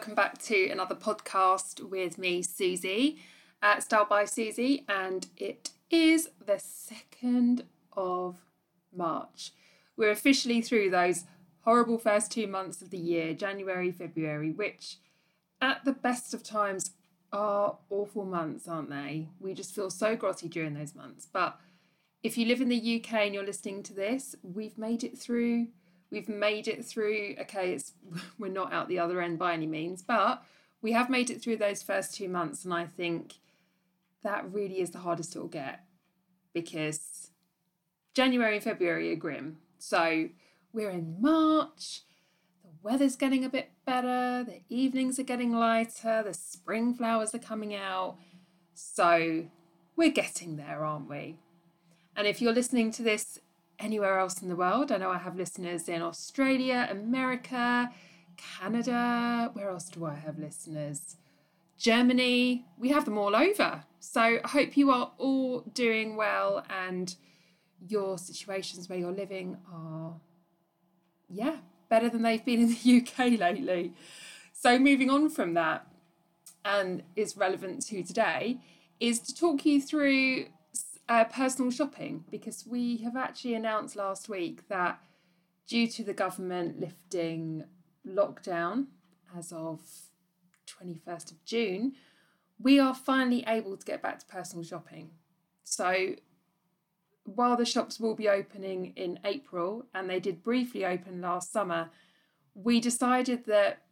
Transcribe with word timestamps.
Welcome 0.00 0.14
back 0.14 0.38
to 0.44 0.70
another 0.70 0.94
podcast 0.94 1.90
with 1.90 2.16
me, 2.16 2.40
Susie, 2.40 3.18
at 3.60 3.82
Style 3.82 4.06
by 4.08 4.24
Susie, 4.24 4.86
and 4.88 5.26
it 5.36 5.72
is 5.90 6.30
the 6.42 6.54
2nd 6.54 7.64
of 7.92 8.38
March. 8.96 9.52
We're 9.98 10.10
officially 10.10 10.62
through 10.62 10.88
those 10.88 11.24
horrible 11.66 11.98
first 11.98 12.32
two 12.32 12.46
months 12.46 12.80
of 12.80 12.88
the 12.88 12.96
year, 12.96 13.34
January, 13.34 13.92
February, 13.92 14.52
which 14.52 14.96
at 15.60 15.84
the 15.84 15.92
best 15.92 16.32
of 16.32 16.42
times 16.42 16.92
are 17.30 17.76
awful 17.90 18.24
months, 18.24 18.66
aren't 18.66 18.88
they? 18.88 19.28
We 19.38 19.52
just 19.52 19.74
feel 19.74 19.90
so 19.90 20.16
grotty 20.16 20.48
during 20.48 20.72
those 20.72 20.94
months. 20.94 21.28
But 21.30 21.60
if 22.22 22.38
you 22.38 22.46
live 22.46 22.62
in 22.62 22.70
the 22.70 23.02
UK 23.04 23.12
and 23.16 23.34
you're 23.34 23.44
listening 23.44 23.82
to 23.82 23.92
this, 23.92 24.34
we've 24.42 24.78
made 24.78 25.04
it 25.04 25.18
through 25.18 25.66
We've 26.10 26.28
made 26.28 26.68
it 26.68 26.84
through. 26.84 27.36
Okay, 27.42 27.72
it's 27.72 27.92
we're 28.38 28.48
not 28.48 28.72
out 28.72 28.88
the 28.88 28.98
other 28.98 29.20
end 29.20 29.38
by 29.38 29.52
any 29.52 29.66
means, 29.66 30.02
but 30.02 30.42
we 30.82 30.92
have 30.92 31.10
made 31.10 31.30
it 31.30 31.42
through 31.42 31.58
those 31.58 31.82
first 31.82 32.14
two 32.14 32.28
months, 32.28 32.64
and 32.64 32.72
I 32.72 32.86
think 32.86 33.34
that 34.22 34.50
really 34.52 34.80
is 34.80 34.90
the 34.90 34.98
hardest 34.98 35.34
it 35.34 35.38
will 35.38 35.48
get 35.48 35.84
because 36.52 37.30
January 38.14 38.56
and 38.56 38.64
February 38.64 39.12
are 39.12 39.16
grim. 39.16 39.58
So 39.78 40.28
we're 40.72 40.90
in 40.90 41.16
March. 41.20 42.02
The 42.62 42.70
weather's 42.82 43.16
getting 43.16 43.44
a 43.44 43.48
bit 43.48 43.70
better. 43.84 44.44
The 44.44 44.60
evenings 44.68 45.18
are 45.18 45.24
getting 45.24 45.52
lighter. 45.52 46.22
The 46.22 46.34
spring 46.34 46.94
flowers 46.94 47.34
are 47.34 47.38
coming 47.38 47.74
out. 47.74 48.16
So 48.74 49.46
we're 49.96 50.10
getting 50.10 50.56
there, 50.56 50.84
aren't 50.84 51.08
we? 51.08 51.36
And 52.16 52.26
if 52.26 52.42
you're 52.42 52.52
listening 52.52 52.90
to 52.92 53.02
this 53.02 53.38
anywhere 53.80 54.18
else 54.18 54.40
in 54.42 54.48
the 54.48 54.56
world. 54.56 54.92
I 54.92 54.98
know 54.98 55.10
I 55.10 55.18
have 55.18 55.36
listeners 55.36 55.88
in 55.88 56.02
Australia, 56.02 56.86
America, 56.90 57.90
Canada. 58.36 59.50
Where 59.54 59.70
else 59.70 59.88
do 59.88 60.04
I 60.04 60.14
have 60.14 60.38
listeners? 60.38 61.16
Germany. 61.78 62.66
We 62.78 62.90
have 62.90 63.04
them 63.06 63.18
all 63.18 63.34
over. 63.34 63.84
So 63.98 64.20
I 64.20 64.48
hope 64.48 64.76
you 64.76 64.90
are 64.90 65.12
all 65.18 65.60
doing 65.60 66.16
well 66.16 66.64
and 66.68 67.14
your 67.88 68.18
situations 68.18 68.88
where 68.88 68.98
you're 68.98 69.10
living 69.10 69.56
are, 69.72 70.14
yeah, 71.28 71.56
better 71.88 72.08
than 72.08 72.22
they've 72.22 72.44
been 72.44 72.60
in 72.60 72.68
the 72.68 72.98
UK 72.98 73.40
lately. 73.40 73.94
So 74.52 74.78
moving 74.78 75.10
on 75.10 75.30
from 75.30 75.54
that, 75.54 75.86
and 76.64 77.02
is 77.16 77.36
relevant 77.36 77.80
to 77.86 78.02
today, 78.02 78.60
is 79.00 79.18
to 79.20 79.34
talk 79.34 79.64
you 79.64 79.80
through 79.80 80.44
uh, 81.10 81.24
personal 81.24 81.72
shopping 81.72 82.24
because 82.30 82.64
we 82.64 82.98
have 82.98 83.16
actually 83.16 83.54
announced 83.54 83.96
last 83.96 84.28
week 84.28 84.68
that 84.68 85.00
due 85.66 85.88
to 85.88 86.04
the 86.04 86.14
government 86.14 86.78
lifting 86.78 87.64
lockdown 88.06 88.86
as 89.36 89.50
of 89.52 89.80
21st 90.68 91.32
of 91.32 91.44
June, 91.44 91.94
we 92.60 92.78
are 92.78 92.94
finally 92.94 93.44
able 93.48 93.76
to 93.76 93.84
get 93.84 94.00
back 94.00 94.20
to 94.20 94.26
personal 94.26 94.64
shopping. 94.64 95.10
So 95.64 96.14
while 97.24 97.56
the 97.56 97.64
shops 97.64 97.98
will 97.98 98.14
be 98.14 98.28
opening 98.28 98.92
in 98.94 99.18
April 99.24 99.86
and 99.92 100.08
they 100.08 100.20
did 100.20 100.44
briefly 100.44 100.84
open 100.84 101.20
last 101.20 101.52
summer, 101.52 101.90
we 102.54 102.80
decided 102.80 103.46
that 103.46 103.82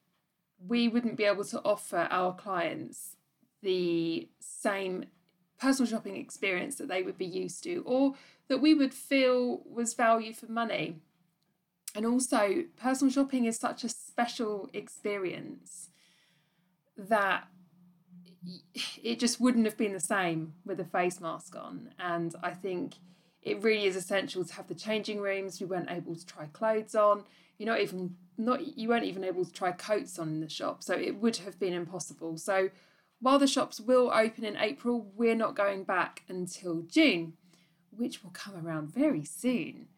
we 0.64 0.86
wouldn't 0.86 1.16
be 1.16 1.24
able 1.24 1.44
to 1.46 1.60
offer 1.64 2.06
our 2.10 2.32
clients 2.32 3.16
the 3.60 4.28
same 4.38 5.06
personal 5.58 5.90
shopping 5.90 6.16
experience 6.16 6.76
that 6.76 6.88
they 6.88 7.02
would 7.02 7.18
be 7.18 7.26
used 7.26 7.62
to 7.64 7.82
or 7.86 8.14
that 8.48 8.58
we 8.58 8.74
would 8.74 8.94
feel 8.94 9.62
was 9.64 9.94
value 9.94 10.32
for 10.32 10.46
money. 10.46 10.96
And 11.94 12.06
also, 12.06 12.64
personal 12.76 13.12
shopping 13.12 13.44
is 13.44 13.58
such 13.58 13.82
a 13.82 13.88
special 13.88 14.68
experience 14.72 15.90
that 16.96 17.48
it 19.02 19.18
just 19.18 19.40
wouldn't 19.40 19.64
have 19.64 19.76
been 19.76 19.92
the 19.92 20.00
same 20.00 20.54
with 20.64 20.80
a 20.80 20.84
face 20.84 21.20
mask 21.20 21.56
on. 21.56 21.90
And 21.98 22.34
I 22.42 22.50
think 22.50 22.94
it 23.42 23.62
really 23.62 23.86
is 23.86 23.96
essential 23.96 24.44
to 24.44 24.54
have 24.54 24.68
the 24.68 24.74
changing 24.74 25.20
rooms. 25.20 25.60
We 25.60 25.66
weren't 25.66 25.90
able 25.90 26.14
to 26.14 26.26
try 26.26 26.46
clothes 26.46 26.94
on. 26.94 27.24
You're 27.58 27.68
not 27.68 27.80
even 27.80 28.16
not 28.36 28.78
you 28.78 28.88
weren't 28.88 29.04
even 29.04 29.24
able 29.24 29.44
to 29.44 29.52
try 29.52 29.72
coats 29.72 30.18
on 30.18 30.28
in 30.28 30.40
the 30.40 30.48
shop. 30.48 30.82
So 30.82 30.94
it 30.94 31.16
would 31.16 31.36
have 31.38 31.58
been 31.58 31.72
impossible. 31.72 32.36
So 32.36 32.70
while 33.20 33.38
the 33.38 33.46
shops 33.46 33.80
will 33.80 34.10
open 34.14 34.44
in 34.44 34.56
April, 34.56 35.10
we're 35.16 35.34
not 35.34 35.56
going 35.56 35.84
back 35.84 36.22
until 36.28 36.82
June, 36.82 37.34
which 37.90 38.22
will 38.22 38.30
come 38.30 38.54
around 38.54 38.92
very 38.92 39.24
soon. 39.24 39.88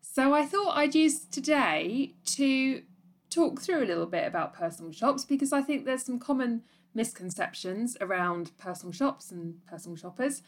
So 0.00 0.34
I 0.34 0.44
thought 0.44 0.76
I'd 0.76 0.94
use 0.94 1.24
today 1.24 2.14
to 2.26 2.82
talk 3.30 3.60
through 3.60 3.82
a 3.82 3.86
little 3.86 4.06
bit 4.06 4.26
about 4.26 4.54
personal 4.54 4.92
shops 4.92 5.24
because 5.24 5.52
I 5.52 5.62
think 5.62 5.84
there's 5.84 6.04
some 6.04 6.18
common 6.18 6.62
misconceptions 6.94 7.96
around 8.00 8.56
personal 8.56 8.92
shops 8.92 9.30
and 9.30 9.64
personal 9.66 9.96
shoppers. 9.96 10.42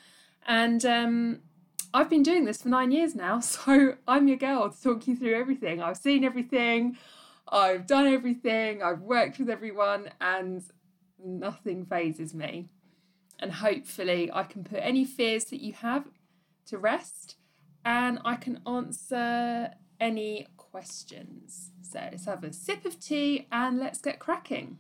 And 0.47 0.85
um, 0.85 1.41
I've 1.93 2.11
been 2.11 2.23
doing 2.23 2.45
this 2.45 2.63
for 2.63 2.69
nine 2.69 2.93
years 2.93 3.15
now, 3.15 3.41
so 3.41 3.97
I'm 4.07 4.29
your 4.29 4.37
girl 4.37 4.71
to 4.71 4.83
talk 4.83 5.07
you 5.07 5.17
through 5.17 5.35
everything. 5.35 5.83
I've 5.83 5.99
seen 5.99 6.25
everything, 6.25 6.97
I've 7.47 7.87
done 7.87 8.07
everything, 8.07 8.83
I've 8.83 9.01
worked 9.01 9.39
with 9.39 9.49
everyone, 9.49 10.11
and 10.21 10.63
nothing 11.23 11.85
phases 11.85 12.35
me. 12.35 12.69
And 13.39 13.53
hopefully, 13.53 14.31
I 14.33 14.43
can 14.43 14.65
put 14.65 14.81
any 14.83 15.05
fears 15.05 15.45
that 15.47 15.61
you 15.61 15.73
have 15.75 16.07
to 16.67 16.79
rest 16.79 17.37
and 17.85 18.19
I 18.25 18.37
can 18.37 18.61
answer 18.67 19.71
any 20.01 20.47
questions. 20.57 21.71
So 21.83 22.01
let's 22.01 22.27
have 22.27 22.45
a 22.45 22.53
sip 22.53 22.85
of 22.85 23.01
tea 23.01 23.47
and 23.51 23.79
let's 23.79 24.01
get 24.01 24.19
cracking. 24.19 24.79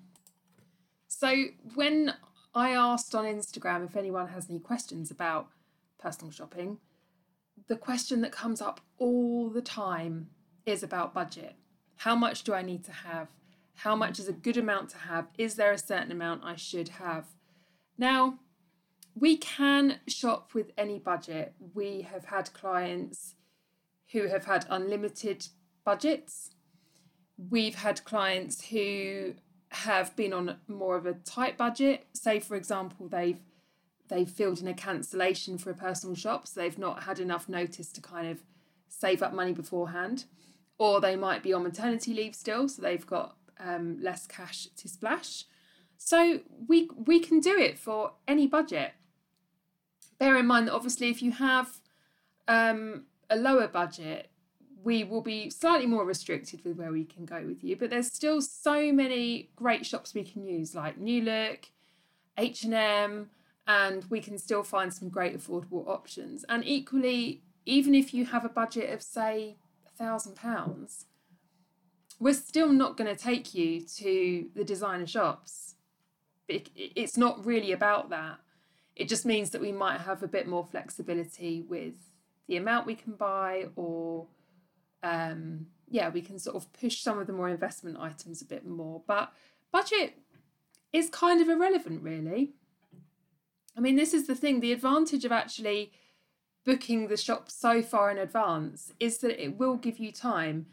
So, 1.06 1.46
when 1.74 2.14
I 2.54 2.70
asked 2.70 3.14
on 3.14 3.24
Instagram 3.24 3.84
if 3.86 3.96
anyone 3.96 4.28
has 4.28 4.50
any 4.50 4.58
questions 4.58 5.10
about 5.10 5.48
personal 5.98 6.30
shopping, 6.30 6.78
the 7.66 7.76
question 7.76 8.20
that 8.20 8.32
comes 8.32 8.60
up 8.60 8.80
all 8.98 9.48
the 9.48 9.62
time 9.62 10.28
is 10.66 10.82
about 10.82 11.14
budget. 11.14 11.54
How 11.96 12.14
much 12.14 12.44
do 12.44 12.52
I 12.52 12.62
need 12.62 12.84
to 12.84 12.92
have? 12.92 13.28
How 13.82 13.94
much 13.94 14.18
is 14.18 14.26
a 14.26 14.32
good 14.32 14.56
amount 14.56 14.90
to 14.90 14.98
have? 14.98 15.28
Is 15.38 15.54
there 15.54 15.70
a 15.70 15.78
certain 15.78 16.10
amount 16.10 16.42
I 16.42 16.56
should 16.56 16.88
have? 16.88 17.26
Now, 17.96 18.40
we 19.14 19.36
can 19.36 20.00
shop 20.08 20.52
with 20.52 20.72
any 20.76 20.98
budget. 20.98 21.54
We 21.74 22.02
have 22.02 22.24
had 22.24 22.52
clients 22.52 23.36
who 24.10 24.26
have 24.26 24.46
had 24.46 24.66
unlimited 24.68 25.46
budgets. 25.84 26.50
We've 27.36 27.76
had 27.76 28.04
clients 28.04 28.66
who 28.66 29.34
have 29.68 30.16
been 30.16 30.32
on 30.32 30.56
more 30.66 30.96
of 30.96 31.06
a 31.06 31.14
tight 31.14 31.56
budget. 31.56 32.06
Say, 32.14 32.40
for 32.40 32.56
example, 32.56 33.06
they've 33.08 33.38
they've 34.08 34.28
filled 34.28 34.60
in 34.60 34.66
a 34.66 34.74
cancellation 34.74 35.56
for 35.56 35.70
a 35.70 35.74
personal 35.74 36.16
shop, 36.16 36.48
so 36.48 36.60
they've 36.60 36.78
not 36.78 37.04
had 37.04 37.20
enough 37.20 37.48
notice 37.48 37.92
to 37.92 38.00
kind 38.00 38.26
of 38.26 38.42
save 38.88 39.22
up 39.22 39.32
money 39.32 39.52
beforehand. 39.52 40.24
Or 40.78 41.00
they 41.00 41.14
might 41.14 41.44
be 41.44 41.52
on 41.52 41.62
maternity 41.62 42.12
leave 42.12 42.34
still, 42.34 42.68
so 42.68 42.82
they've 42.82 43.06
got 43.06 43.37
um, 43.60 43.98
less 44.00 44.26
cash 44.26 44.68
to 44.76 44.88
splash. 44.88 45.44
So 45.96 46.40
we 46.68 46.88
we 47.06 47.20
can 47.20 47.40
do 47.40 47.58
it 47.58 47.78
for 47.78 48.12
any 48.26 48.46
budget. 48.46 48.92
Bear 50.18 50.36
in 50.36 50.46
mind 50.46 50.68
that 50.68 50.74
obviously 50.74 51.10
if 51.10 51.22
you 51.22 51.32
have 51.32 51.78
um, 52.46 53.04
a 53.30 53.36
lower 53.36 53.68
budget, 53.68 54.30
we 54.82 55.04
will 55.04 55.20
be 55.20 55.50
slightly 55.50 55.86
more 55.86 56.04
restricted 56.04 56.64
with 56.64 56.76
where 56.76 56.92
we 56.92 57.04
can 57.04 57.24
go 57.24 57.44
with 57.44 57.62
you. 57.62 57.76
But 57.76 57.90
there's 57.90 58.10
still 58.12 58.40
so 58.40 58.92
many 58.92 59.50
great 59.56 59.84
shops 59.84 60.14
we 60.14 60.24
can 60.24 60.44
use, 60.44 60.74
like 60.74 60.98
New 60.98 61.22
Look, 61.22 61.70
H 62.36 62.64
and 62.64 62.74
M, 62.74 63.30
and 63.66 64.04
we 64.08 64.20
can 64.20 64.38
still 64.38 64.62
find 64.62 64.92
some 64.92 65.08
great 65.08 65.36
affordable 65.36 65.86
options. 65.86 66.44
And 66.48 66.64
equally, 66.64 67.42
even 67.66 67.94
if 67.94 68.14
you 68.14 68.26
have 68.26 68.44
a 68.44 68.48
budget 68.48 68.90
of 68.90 69.02
say 69.02 69.56
a 69.86 69.90
thousand 69.90 70.36
pounds, 70.36 71.06
we're 72.20 72.34
still 72.34 72.72
not 72.72 72.96
going 72.96 73.14
to 73.14 73.20
take 73.20 73.54
you 73.54 73.80
to 73.80 74.46
the 74.54 74.64
designer 74.64 75.06
shops. 75.06 75.74
It's 76.48 77.16
not 77.16 77.44
really 77.44 77.72
about 77.72 78.10
that. 78.10 78.38
It 78.96 79.08
just 79.08 79.24
means 79.24 79.50
that 79.50 79.60
we 79.60 79.70
might 79.70 80.00
have 80.00 80.22
a 80.22 80.28
bit 80.28 80.48
more 80.48 80.64
flexibility 80.64 81.62
with 81.62 81.94
the 82.48 82.56
amount 82.56 82.86
we 82.86 82.94
can 82.94 83.12
buy, 83.12 83.66
or 83.76 84.26
um, 85.02 85.66
yeah, 85.88 86.08
we 86.08 86.22
can 86.22 86.38
sort 86.38 86.56
of 86.56 86.72
push 86.72 87.00
some 87.00 87.18
of 87.18 87.26
the 87.26 87.32
more 87.32 87.48
investment 87.48 87.98
items 88.00 88.42
a 88.42 88.46
bit 88.46 88.66
more. 88.66 89.02
But 89.06 89.32
budget 89.70 90.14
is 90.92 91.10
kind 91.10 91.40
of 91.40 91.48
irrelevant, 91.48 92.02
really. 92.02 92.54
I 93.76 93.80
mean, 93.80 93.94
this 93.94 94.12
is 94.12 94.26
the 94.26 94.34
thing 94.34 94.58
the 94.58 94.72
advantage 94.72 95.24
of 95.24 95.30
actually 95.30 95.92
booking 96.64 97.06
the 97.06 97.16
shop 97.16 97.50
so 97.50 97.82
far 97.82 98.10
in 98.10 98.18
advance 98.18 98.92
is 98.98 99.18
that 99.18 99.42
it 99.42 99.56
will 99.56 99.76
give 99.76 99.98
you 99.98 100.10
time 100.10 100.66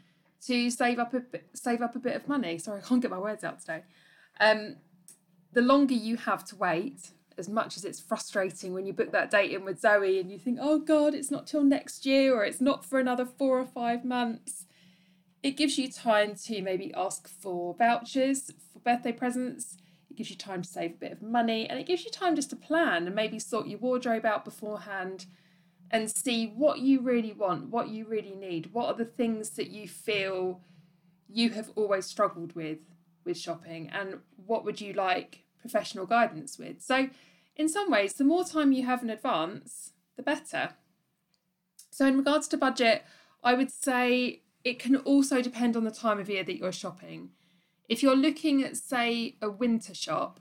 to 0.46 0.70
save 0.70 0.98
up 0.98 1.14
a 1.14 1.20
bit, 1.20 1.48
save 1.54 1.82
up 1.82 1.96
a 1.96 1.98
bit 1.98 2.16
of 2.16 2.28
money. 2.28 2.58
Sorry, 2.58 2.80
I 2.80 2.86
can't 2.86 3.02
get 3.02 3.10
my 3.10 3.18
words 3.18 3.44
out 3.44 3.60
today. 3.60 3.82
Um, 4.40 4.76
the 5.52 5.62
longer 5.62 5.94
you 5.94 6.16
have 6.16 6.44
to 6.46 6.56
wait, 6.56 7.10
as 7.38 7.48
much 7.48 7.76
as 7.76 7.84
it's 7.84 8.00
frustrating 8.00 8.72
when 8.72 8.86
you 8.86 8.92
book 8.92 9.12
that 9.12 9.30
date 9.30 9.50
in 9.52 9.64
with 9.64 9.80
Zoe 9.80 10.18
and 10.18 10.30
you 10.30 10.38
think, 10.38 10.58
oh 10.60 10.78
God, 10.78 11.14
it's 11.14 11.30
not 11.30 11.46
till 11.46 11.62
next 11.62 12.06
year 12.06 12.34
or 12.34 12.44
it's 12.44 12.60
not 12.60 12.84
for 12.84 12.98
another 12.98 13.26
four 13.26 13.58
or 13.58 13.66
five 13.66 14.04
months. 14.04 14.64
it 15.42 15.56
gives 15.56 15.78
you 15.78 15.90
time 15.90 16.34
to 16.34 16.60
maybe 16.62 16.92
ask 16.94 17.28
for 17.28 17.74
vouchers 17.74 18.50
for 18.72 18.80
birthday 18.80 19.12
presents. 19.12 19.76
It 20.10 20.16
gives 20.16 20.30
you 20.30 20.36
time 20.36 20.62
to 20.62 20.68
save 20.68 20.92
a 20.92 20.94
bit 20.94 21.12
of 21.12 21.22
money 21.22 21.68
and 21.68 21.78
it 21.78 21.86
gives 21.86 22.04
you 22.04 22.10
time 22.10 22.34
just 22.34 22.50
to 22.50 22.56
plan 22.56 23.06
and 23.06 23.14
maybe 23.14 23.38
sort 23.38 23.68
your 23.68 23.78
wardrobe 23.78 24.24
out 24.24 24.44
beforehand 24.44 25.26
and 25.90 26.10
see 26.10 26.46
what 26.46 26.80
you 26.80 27.00
really 27.00 27.32
want, 27.32 27.68
what 27.70 27.88
you 27.88 28.06
really 28.06 28.34
need, 28.34 28.70
what 28.72 28.86
are 28.86 28.94
the 28.94 29.04
things 29.04 29.50
that 29.50 29.70
you 29.70 29.88
feel 29.88 30.60
you 31.28 31.50
have 31.50 31.70
always 31.74 32.06
struggled 32.06 32.54
with 32.54 32.78
with 33.24 33.36
shopping 33.36 33.90
and 33.92 34.20
what 34.46 34.64
would 34.64 34.80
you 34.80 34.92
like 34.92 35.44
professional 35.60 36.06
guidance 36.06 36.58
with. 36.58 36.80
So 36.80 37.08
in 37.56 37.68
some 37.68 37.90
ways 37.90 38.14
the 38.14 38.24
more 38.24 38.44
time 38.44 38.72
you 38.72 38.86
have 38.86 39.02
in 39.02 39.10
advance, 39.10 39.92
the 40.16 40.22
better. 40.22 40.70
So 41.90 42.06
in 42.06 42.16
regards 42.16 42.46
to 42.48 42.56
budget, 42.56 43.04
I 43.42 43.54
would 43.54 43.70
say 43.70 44.42
it 44.64 44.78
can 44.78 44.96
also 44.96 45.42
depend 45.42 45.76
on 45.76 45.84
the 45.84 45.90
time 45.90 46.18
of 46.18 46.28
year 46.28 46.44
that 46.44 46.56
you're 46.56 46.72
shopping. 46.72 47.30
If 47.88 48.02
you're 48.02 48.16
looking 48.16 48.62
at 48.62 48.76
say 48.76 49.36
a 49.40 49.50
winter 49.50 49.94
shop, 49.94 50.40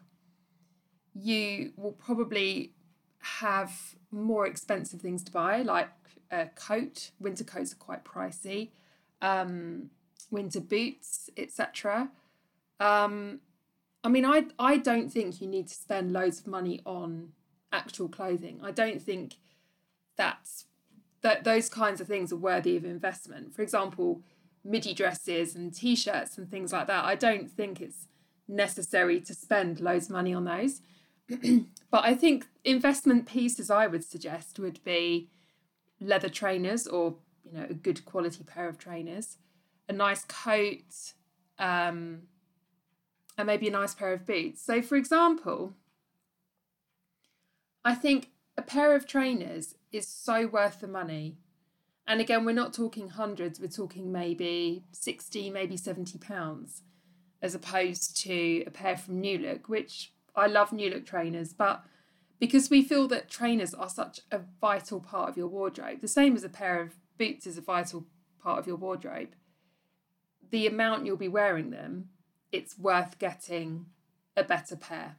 you 1.13 1.71
will 1.77 1.93
probably 1.93 2.73
have 3.19 3.95
more 4.15 4.47
expensive 4.47 5.01
things 5.01 5.23
to 5.25 5.31
buy, 5.31 5.61
like 5.61 5.89
a 6.31 6.47
coat. 6.55 7.11
Winter 7.19 7.43
coats 7.43 7.73
are 7.73 7.77
quite 7.77 8.03
pricey. 8.03 8.69
Um, 9.21 9.89
winter 10.31 10.59
boots, 10.59 11.29
etc. 11.37 12.09
Um, 12.79 13.39
I 14.03 14.09
mean, 14.09 14.25
I 14.25 14.45
I 14.57 14.77
don't 14.77 15.11
think 15.11 15.41
you 15.41 15.47
need 15.47 15.67
to 15.67 15.75
spend 15.75 16.13
loads 16.13 16.39
of 16.39 16.47
money 16.47 16.81
on 16.85 17.29
actual 17.71 18.07
clothing. 18.07 18.59
I 18.63 18.71
don't 18.71 19.01
think 19.01 19.35
that's 20.15 20.65
that 21.21 21.43
those 21.43 21.69
kinds 21.69 21.99
of 21.99 22.07
things 22.07 22.31
are 22.31 22.37
worthy 22.37 22.77
of 22.77 22.85
investment. 22.85 23.55
For 23.55 23.61
example, 23.61 24.21
midi 24.63 24.93
dresses 24.93 25.55
and 25.55 25.73
t-shirts 25.73 26.37
and 26.37 26.49
things 26.49 26.71
like 26.71 26.87
that. 26.87 27.05
I 27.05 27.15
don't 27.15 27.49
think 27.49 27.81
it's 27.81 28.07
necessary 28.47 29.19
to 29.21 29.33
spend 29.33 29.79
loads 29.79 30.05
of 30.05 30.11
money 30.11 30.33
on 30.33 30.45
those. 30.45 30.81
but 31.91 32.03
I 32.03 32.13
think 32.13 32.47
investment 32.63 33.27
pieces 33.27 33.69
I 33.69 33.87
would 33.87 34.03
suggest 34.03 34.59
would 34.59 34.83
be 34.83 35.29
leather 35.99 36.29
trainers 36.29 36.87
or 36.87 37.15
you 37.43 37.57
know 37.57 37.65
a 37.69 37.73
good 37.73 38.05
quality 38.05 38.43
pair 38.43 38.67
of 38.69 38.77
trainers, 38.77 39.37
a 39.89 39.93
nice 39.93 40.23
coat, 40.25 41.13
um, 41.57 42.23
and 43.37 43.47
maybe 43.47 43.67
a 43.67 43.71
nice 43.71 43.93
pair 43.93 44.13
of 44.13 44.25
boots. 44.25 44.61
So, 44.61 44.81
for 44.81 44.95
example, 44.95 45.73
I 47.83 47.95
think 47.95 48.29
a 48.57 48.61
pair 48.61 48.95
of 48.95 49.07
trainers 49.07 49.75
is 49.91 50.07
so 50.07 50.47
worth 50.47 50.79
the 50.79 50.87
money. 50.87 51.37
And 52.07 52.21
again, 52.21 52.45
we're 52.45 52.53
not 52.53 52.73
talking 52.73 53.09
hundreds, 53.09 53.59
we're 53.59 53.67
talking 53.67 54.11
maybe 54.11 54.83
60, 54.91 55.49
maybe 55.49 55.75
70 55.75 56.19
pounds, 56.19 56.83
as 57.41 57.55
opposed 57.55 58.15
to 58.23 58.63
a 58.67 58.69
pair 58.69 58.95
from 58.95 59.19
New 59.19 59.39
Look, 59.39 59.67
which 59.67 60.11
I 60.35 60.47
love 60.47 60.73
New 60.73 60.89
Look 60.89 61.05
trainers, 61.05 61.53
but 61.53 61.83
because 62.39 62.69
we 62.69 62.83
feel 62.83 63.07
that 63.07 63.29
trainers 63.29 63.73
are 63.73 63.89
such 63.89 64.19
a 64.31 64.41
vital 64.59 64.99
part 64.99 65.29
of 65.29 65.37
your 65.37 65.47
wardrobe, 65.47 66.01
the 66.01 66.07
same 66.07 66.35
as 66.35 66.43
a 66.43 66.49
pair 66.49 66.81
of 66.81 66.95
boots 67.17 67.47
is 67.47 67.57
a 67.57 67.61
vital 67.61 68.05
part 68.41 68.59
of 68.59 68.67
your 68.67 68.75
wardrobe, 68.75 69.29
the 70.51 70.67
amount 70.67 71.05
you'll 71.05 71.17
be 71.17 71.27
wearing 71.27 71.71
them, 71.71 72.09
it's 72.51 72.77
worth 72.77 73.17
getting 73.19 73.87
a 74.37 74.43
better 74.43 74.75
pair. 74.75 75.15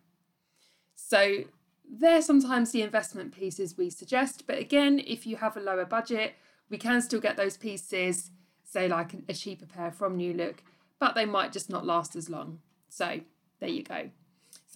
So 0.95 1.45
they're 1.89 2.23
sometimes 2.23 2.73
the 2.73 2.83
investment 2.83 3.33
pieces 3.33 3.77
we 3.77 3.91
suggest, 3.91 4.45
but 4.47 4.59
again, 4.59 5.01
if 5.07 5.27
you 5.27 5.37
have 5.37 5.57
a 5.57 5.61
lower 5.61 5.85
budget, 5.85 6.35
we 6.69 6.79
can 6.79 7.01
still 7.01 7.21
get 7.21 7.37
those 7.37 7.57
pieces, 7.57 8.31
say 8.65 8.89
like 8.89 9.15
a 9.29 9.33
cheaper 9.33 9.67
pair 9.67 9.91
from 9.91 10.17
New 10.17 10.33
Look, 10.33 10.63
but 10.99 11.15
they 11.15 11.25
might 11.25 11.53
just 11.53 11.71
not 11.71 11.87
last 11.87 12.17
as 12.17 12.29
long. 12.29 12.61
So 12.89 13.21
there 13.61 13.69
you 13.69 13.83
go. 13.83 14.11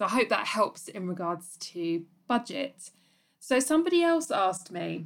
So 0.01 0.05
I 0.05 0.09
hope 0.09 0.29
that 0.29 0.47
helps 0.47 0.87
in 0.87 1.07
regards 1.07 1.57
to 1.57 2.05
budget. 2.27 2.89
So 3.39 3.59
somebody 3.59 4.01
else 4.01 4.31
asked 4.31 4.71
me 4.71 5.05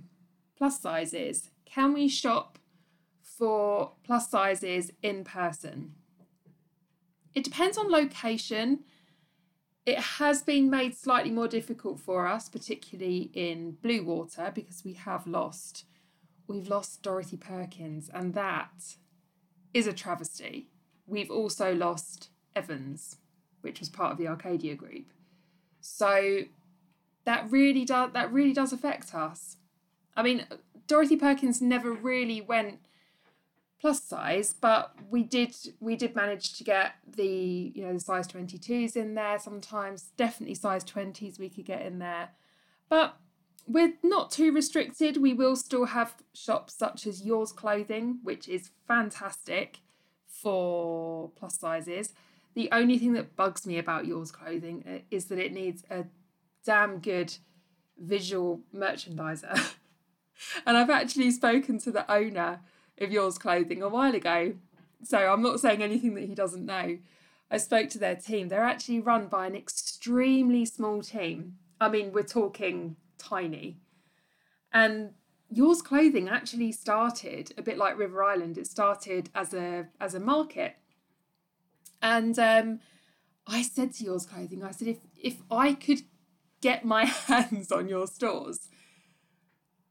plus 0.58 0.80
sizes. 0.80 1.50
Can 1.66 1.92
we 1.92 2.08
shop 2.08 2.58
for 3.22 3.92
plus 4.06 4.30
sizes 4.30 4.94
in 5.04 5.26
person? 5.26 5.96
It 7.34 7.44
depends 7.44 7.78
on 7.78 7.92
location. 7.92 8.86
It 9.86 10.00
has 10.00 10.42
been 10.42 10.70
made 10.70 10.96
slightly 10.96 11.32
more 11.32 11.50
difficult 11.50 12.00
for 12.00 12.26
us, 12.26 12.48
particularly 12.48 13.32
in 13.34 13.76
Bluewater, 13.84 14.54
because 14.54 14.86
we 14.86 14.94
have 14.94 15.28
lost 15.28 15.84
we've 16.48 16.70
lost 16.70 17.04
Dorothy 17.04 17.36
Perkins, 17.36 18.10
and 18.14 18.34
that 18.34 18.96
is 19.74 19.88
a 19.88 19.94
travesty. 19.94 20.70
We've 21.06 21.32
also 21.32 21.76
lost 21.76 22.30
Evans 22.56 23.18
which 23.66 23.82
was 23.82 23.90
part 23.90 24.14
of 24.14 24.18
the 24.18 24.28
Arcadia 24.28 24.76
group. 24.76 25.12
So 25.82 26.44
that 27.26 27.52
really 27.52 27.84
does 27.84 28.12
that 28.14 28.32
really 28.32 28.54
does 28.54 28.72
affect 28.72 29.14
us. 29.14 29.58
I 30.16 30.24
mean, 30.24 30.46
Dorothy 30.88 31.18
Perkins 31.18 31.62
never 31.62 31.92
really 31.92 32.40
went 32.40 32.80
plus 33.82 34.02
size, 34.02 34.54
but 34.54 34.96
we 35.10 35.24
did 35.24 35.54
we 35.80 35.96
did 35.96 36.16
manage 36.16 36.58
to 36.58 36.64
get 36.64 36.94
the 37.06 37.72
you 37.76 37.84
know 37.84 37.94
the 37.94 38.00
size 38.00 38.28
22s 38.28 38.96
in 38.96 39.16
there 39.16 39.38
sometimes, 39.40 40.12
definitely 40.16 40.56
size 40.56 40.86
20s 40.86 41.38
we 41.40 41.50
could 41.50 41.66
get 41.66 41.82
in 41.82 42.00
there. 42.00 42.30
But 42.88 43.18
we're 43.68 43.94
not 44.04 44.32
too 44.32 44.52
restricted. 44.52 45.18
We 45.18 45.34
will 45.34 45.56
still 45.56 45.86
have 45.86 46.14
shops 46.34 46.76
such 46.76 47.08
as 47.08 47.26
Yours 47.26 47.52
Clothing, 47.52 48.20
which 48.24 48.48
is 48.48 48.70
fantastic 48.88 49.80
for 50.28 51.32
plus 51.36 51.60
sizes. 51.60 52.14
The 52.56 52.70
only 52.72 52.98
thing 52.98 53.14
that 53.14 53.36
bugs 53.36 53.68
me 53.68 53.78
about 53.78 54.06
yours 54.06 54.32
clothing 54.32 54.84
uh, 54.88 55.00
is 55.12 55.26
that 55.26 55.38
it 55.38 55.54
needs 55.54 55.84
a 55.92 56.06
damn 56.66 57.00
good 57.00 57.36
visual 57.98 58.62
merchandiser. 58.74 59.74
and 60.66 60.78
I've 60.78 60.90
actually 60.90 61.32
spoken 61.32 61.78
to 61.80 61.92
the 61.92 62.10
owner 62.12 62.62
of 63.00 63.12
yours 63.12 63.38
clothing 63.38 63.84
a 63.84 63.90
while 63.90 64.16
ago. 64.16 64.56
So 65.04 65.18
I'm 65.18 65.42
not 65.42 65.60
saying 65.60 65.84
anything 65.84 66.16
that 66.16 66.24
he 66.24 66.34
doesn't 66.34 66.66
know. 66.66 66.98
I 67.52 67.58
spoke 67.58 67.90
to 67.90 68.00
their 68.00 68.16
team. 68.16 68.48
They're 68.48 68.64
actually 68.64 69.00
run 69.00 69.28
by 69.28 69.46
an 69.48 69.56
extremely 69.56 70.66
small 70.66 71.02
team. 71.02 71.58
I 71.80 71.90
mean, 71.90 72.12
we're 72.12 72.24
talking 72.24 72.96
tiny. 73.18 73.78
And 74.74 75.12
yours 75.50 75.82
clothing 75.82 76.28
actually 76.28 76.72
started 76.72 77.54
a 77.58 77.62
bit 77.62 77.78
like 77.78 77.98
River 77.98 78.24
Island. 78.24 78.58
It 78.58 78.68
started 78.68 79.30
as 79.36 79.54
a 79.54 79.88
as 80.00 80.16
a 80.16 80.20
market 80.20 80.78
and 82.06 82.38
um, 82.38 82.80
I 83.48 83.64
said 83.64 83.94
to 83.94 84.04
Yours 84.04 84.28
Clothing, 84.28 84.64
I 84.64 84.70
said, 84.70 84.88
if 84.90 84.98
if 85.20 85.42
I 85.50 85.74
could 85.74 86.02
get 86.62 86.86
my 86.86 87.06
hands 87.28 87.72
on 87.72 87.90
your 87.90 88.06
stores, 88.06 88.70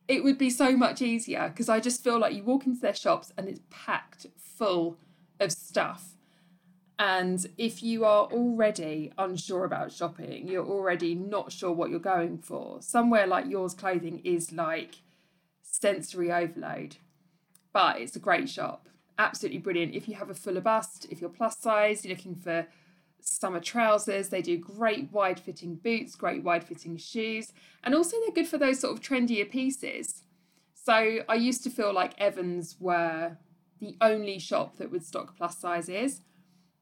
it 0.07 0.23
would 0.23 0.39
be 0.39 0.49
so 0.49 0.77
much 0.77 1.03
easier 1.03 1.49
because 1.49 1.69
I 1.69 1.81
just 1.81 2.05
feel 2.05 2.21
like 2.21 2.33
you 2.33 2.45
walk 2.45 2.67
into 2.67 2.81
their 2.81 2.95
shops 2.95 3.33
and 3.37 3.49
it's 3.49 3.61
packed 3.69 4.27
full 4.39 4.97
of 5.41 5.51
stuff. 5.51 6.13
And 7.01 7.45
if 7.59 7.83
you 7.83 8.05
are 8.05 8.27
already 8.27 9.13
unsure 9.19 9.65
about 9.65 9.91
shopping, 9.91 10.47
you're 10.47 10.65
already 10.65 11.17
not 11.17 11.51
sure 11.51 11.73
what 11.73 11.91
you're 11.91 11.99
going 11.99 12.39
for, 12.39 12.81
somewhere 12.81 13.27
like 13.27 13.47
yours 13.51 13.75
clothing 13.75 14.21
is 14.23 14.53
like 14.53 15.03
sensory 15.63 16.31
overload. 16.31 16.99
But 17.73 18.01
it's 18.01 18.15
a 18.15 18.21
great 18.21 18.49
shop 18.49 18.89
absolutely 19.19 19.59
brilliant. 19.59 19.95
If 19.95 20.09
you 20.09 20.15
have 20.15 20.31
a 20.31 20.35
fuller 20.35 20.61
bust, 20.61 21.07
if 21.11 21.21
you're 21.21 21.31
plus 21.31 21.59
size, 21.59 22.05
you're 22.05 22.15
looking 22.15 22.35
for 22.35 22.67
summer 23.21 23.61
trousers, 23.61 24.29
they 24.29 24.43
do 24.43 24.59
great 24.59 25.11
wide 25.11 25.41
fitting 25.41 25.77
boots, 25.77 26.15
great 26.15 26.43
wide 26.43 26.65
fitting 26.65 26.97
shoes, 26.97 27.53
and 27.83 27.95
also 27.95 28.17
they're 28.21 28.35
good 28.35 28.49
for 28.49 28.59
those 28.59 28.81
sort 28.81 28.93
of 28.93 29.03
trendier 29.03 29.51
pieces. 29.51 30.23
So 30.75 31.21
I 31.29 31.35
used 31.35 31.65
to 31.65 31.71
feel 31.71 31.93
like 31.93 32.21
Evans 32.21 32.77
were 32.79 33.39
the 33.81 33.97
only 34.01 34.39
shop 34.39 34.77
that 34.77 34.91
would 34.91 35.05
stock 35.05 35.37
plus 35.37 35.59
sizes, 35.59 36.21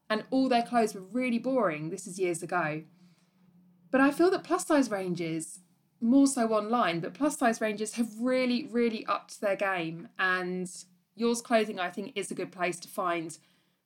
and 0.09 0.25
all 0.31 0.49
their 0.49 0.63
clothes 0.63 0.93
were 0.93 1.01
really 1.01 1.39
boring. 1.39 1.89
This 1.89 2.07
is 2.07 2.19
years 2.19 2.43
ago. 2.43 2.83
But 3.89 4.01
I 4.01 4.11
feel 4.11 4.29
that 4.31 4.43
plus 4.43 4.65
size 4.65 4.91
ranges, 4.91 5.59
more 6.01 6.27
so 6.27 6.53
online, 6.53 6.99
but 6.99 7.13
plus 7.13 7.37
size 7.37 7.61
ranges 7.61 7.93
have 7.95 8.09
really, 8.19 8.67
really 8.69 9.05
upped 9.05 9.39
their 9.39 9.55
game 9.55 10.09
and 10.19 10.69
yours 11.15 11.41
clothing 11.41 11.79
i 11.79 11.89
think 11.89 12.11
is 12.15 12.31
a 12.31 12.35
good 12.35 12.51
place 12.51 12.79
to 12.79 12.87
find 12.87 13.37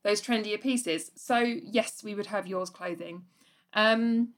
those 0.08 0.22
trendier 0.22 0.60
pieces. 0.60 1.12
So 1.16 1.38
yes 1.38 2.04
we 2.04 2.16
would 2.16 2.28
have 2.28 2.48
yours 2.48 2.70
clothing. 2.70 3.24
Um, 3.74 4.30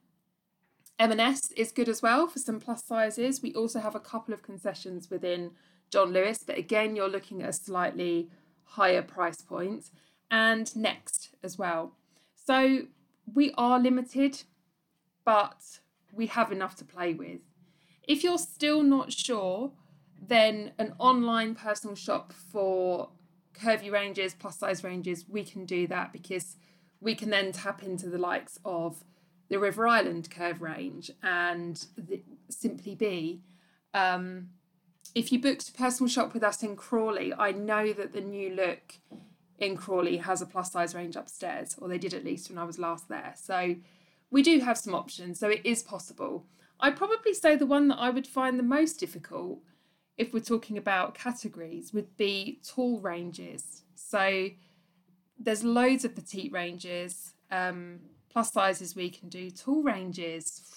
m&s 0.98 1.52
is 1.52 1.70
good 1.72 1.88
as 1.88 2.02
well 2.02 2.26
for 2.26 2.40
some 2.40 2.58
plus 2.58 2.84
sizes. 2.84 3.40
We 3.40 3.54
also 3.54 3.78
have 3.78 3.94
a 3.94 4.00
couple 4.00 4.34
of 4.34 4.42
concessions 4.42 5.08
within 5.10 5.52
john 5.90 6.12
lewis 6.12 6.44
but 6.46 6.56
again 6.56 6.94
you're 6.94 7.08
looking 7.08 7.42
at 7.42 7.48
a 7.48 7.52
slightly 7.52 8.30
higher 8.62 9.02
price 9.02 9.40
point. 9.42 9.90
and 10.30 10.74
next 10.76 11.30
as 11.42 11.58
well. 11.58 11.92
So 12.34 12.82
we 13.32 13.52
are 13.56 13.78
limited 13.78 14.42
but 15.24 15.80
we 16.12 16.26
have 16.26 16.50
enough 16.50 16.74
to 16.76 16.84
play 16.84 17.14
with. 17.14 17.40
If 18.02 18.24
you're 18.24 18.38
still 18.38 18.82
not 18.82 19.12
sure 19.12 19.72
then 20.20 20.72
an 20.78 20.94
online 20.98 21.54
personal 21.54 21.96
shop 21.96 22.32
for 22.32 23.10
curvy 23.54 23.90
ranges, 23.90 24.34
plus 24.34 24.58
size 24.58 24.84
ranges, 24.84 25.24
we 25.28 25.44
can 25.44 25.64
do 25.64 25.86
that 25.88 26.12
because 26.12 26.56
we 27.00 27.14
can 27.14 27.30
then 27.30 27.52
tap 27.52 27.82
into 27.82 28.08
the 28.08 28.18
likes 28.18 28.58
of 28.64 29.04
the 29.48 29.58
River 29.58 29.86
Island 29.86 30.30
curve 30.30 30.62
range 30.62 31.10
and 31.22 31.84
the 31.96 32.22
Simply 32.48 32.94
Be. 32.94 33.40
Um, 33.94 34.50
if 35.14 35.32
you 35.32 35.40
booked 35.40 35.68
a 35.68 35.72
personal 35.72 36.08
shop 36.08 36.34
with 36.34 36.44
us 36.44 36.62
in 36.62 36.76
Crawley, 36.76 37.34
I 37.34 37.52
know 37.52 37.92
that 37.92 38.12
the 38.12 38.20
new 38.20 38.54
look 38.54 38.94
in 39.58 39.76
Crawley 39.76 40.18
has 40.18 40.40
a 40.40 40.46
plus 40.46 40.72
size 40.72 40.94
range 40.94 41.16
upstairs, 41.16 41.76
or 41.78 41.88
they 41.88 41.98
did 41.98 42.14
at 42.14 42.24
least 42.24 42.48
when 42.48 42.58
I 42.58 42.64
was 42.64 42.78
last 42.78 43.08
there. 43.08 43.34
So 43.36 43.76
we 44.30 44.42
do 44.42 44.60
have 44.60 44.78
some 44.78 44.94
options, 44.94 45.40
so 45.40 45.48
it 45.48 45.62
is 45.64 45.82
possible. 45.82 46.46
I'd 46.78 46.96
probably 46.96 47.34
say 47.34 47.56
the 47.56 47.66
one 47.66 47.88
that 47.88 47.98
I 47.98 48.10
would 48.10 48.26
find 48.26 48.58
the 48.58 48.62
most 48.62 49.00
difficult, 49.00 49.58
if 50.20 50.34
we're 50.34 50.40
talking 50.40 50.76
about 50.76 51.14
categories, 51.14 51.94
would 51.94 52.14
be 52.18 52.60
tall 52.62 53.00
ranges. 53.00 53.84
So 53.94 54.50
there's 55.38 55.64
loads 55.64 56.04
of 56.04 56.14
petite 56.14 56.52
ranges, 56.52 57.32
um, 57.50 58.00
plus 58.28 58.52
sizes 58.52 58.94
we 58.94 59.08
can 59.08 59.30
do, 59.30 59.50
tall 59.50 59.82
ranges 59.82 60.70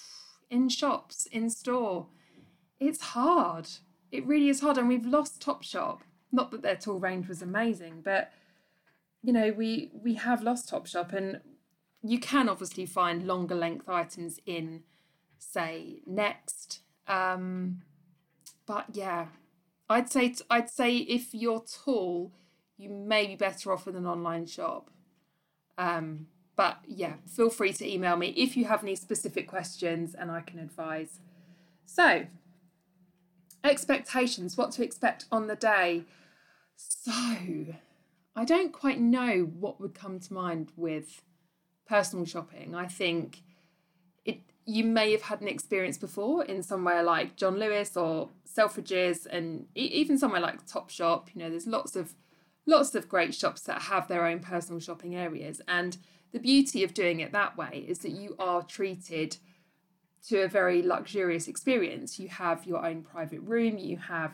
in 0.50 0.70
shops, 0.70 1.26
in 1.26 1.50
store. 1.50 2.08
It's 2.80 3.02
hard. 3.02 3.68
It 4.14 4.26
really 4.26 4.48
is 4.48 4.62
hard. 4.62 4.78
And 4.78 4.88
we've 4.88 5.06
lost 5.06 5.46
Topshop. 5.46 6.00
Not 6.32 6.52
that 6.52 6.62
their 6.62 6.78
tall 6.78 7.00
range 7.00 7.28
was 7.28 7.42
amazing, 7.42 8.02
but 8.02 8.32
you 9.22 9.34
know, 9.34 9.52
we 9.52 9.92
we 9.94 10.14
have 10.14 10.42
lost 10.42 10.72
Topshop 10.72 11.12
and 11.12 11.42
you 12.02 12.18
can 12.18 12.48
obviously 12.48 12.86
find 12.86 13.28
longer 13.28 13.56
length 13.56 13.90
items 13.90 14.40
in 14.46 14.84
say 15.38 16.02
next 16.06 16.80
um 17.10 17.82
but 18.66 18.86
yeah 18.94 19.28
i'd 19.90 20.12
say 20.12 20.30
t- 20.30 20.44
i'd 20.50 20.70
say 20.70 20.98
if 20.98 21.34
you're 21.34 21.64
tall 21.84 22.32
you 22.78 22.90
may 22.90 23.28
be 23.28 23.36
better 23.36 23.72
off 23.72 23.86
with 23.86 23.96
an 23.96 24.06
online 24.06 24.46
shop. 24.46 24.90
Um 25.78 26.28
but 26.56 26.78
yeah 26.88 27.14
feel 27.28 27.50
free 27.50 27.74
to 27.74 27.92
email 27.92 28.16
me 28.16 28.28
if 28.30 28.56
you 28.56 28.66
have 28.66 28.84
any 28.84 28.96
specific 28.96 29.48
questions 29.48 30.14
and 30.14 30.32
i 30.32 30.42
can 30.42 30.60
advise. 30.60 31.20
So 31.86 32.26
expectations 33.64 34.58
what 34.58 34.72
to 34.74 34.84
expect 34.84 35.26
on 35.32 35.48
the 35.48 35.56
day. 35.56 36.04
So 36.76 37.12
i 38.36 38.44
don't 38.46 38.74
quite 38.74 39.00
know 39.00 39.52
what 39.60 39.80
would 39.80 39.94
come 39.94 40.20
to 40.20 40.34
mind 40.34 40.72
with 40.76 41.22
personal 41.88 42.26
shopping. 42.26 42.74
I 42.76 42.88
think 42.88 43.44
you 44.66 44.84
may 44.84 45.12
have 45.12 45.24
had 45.24 45.42
an 45.42 45.48
experience 45.48 45.98
before 45.98 46.44
in 46.46 46.64
somewhere 46.64 47.04
like 47.04 47.36
John 47.36 47.58
Lewis 47.58 47.98
or 47.98 48.30
Selfridges 48.48 49.26
and 49.26 49.66
even 49.76 50.18
somewhere 50.18 50.42
like 50.42 50.66
Topshop. 50.66 51.28
You 51.34 51.44
know, 51.44 51.50
there's 51.50 51.68
lots 51.68 51.96
of 51.96 52.14
lots 52.66 52.96
of 52.96 53.10
great 53.10 53.36
shops 53.36 53.62
that 53.62 53.84
have 53.84 54.08
their 54.08 54.26
own 54.26 54.40
personal 54.40 54.80
shopping 54.80 55.16
areas. 55.16 55.62
And 55.68 55.98
the 56.32 56.40
beauty 56.40 56.84
of 56.84 56.94
doing 56.94 57.20
it 57.20 57.32
that 57.34 57.58
way 57.58 57.86
is 57.88 58.00
that 58.00 58.12
you 58.12 58.36
are 58.40 58.64
treated 58.64 59.38
to 60.28 60.44
a 60.44 60.48
very 60.48 60.82
luxurious 60.82 61.48
experience. 61.48 62.18
You 62.18 62.30
have 62.30 62.66
your 62.66 62.86
own 62.86 63.04
private 63.04 63.42
room, 63.42 63.78
you 63.78 63.98
have 63.98 64.32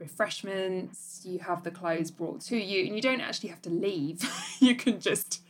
refreshments, 0.00 1.22
you 1.24 1.38
have 1.38 1.62
the 1.62 1.70
clothes 1.70 2.10
brought 2.10 2.40
to 2.40 2.56
you, 2.56 2.86
and 2.86 2.96
you 2.96 3.02
don't 3.02 3.20
actually 3.20 3.50
have 3.50 3.62
to 3.62 3.70
leave. 3.70 4.28
you 4.60 4.74
can 4.74 4.98
just 4.98 5.42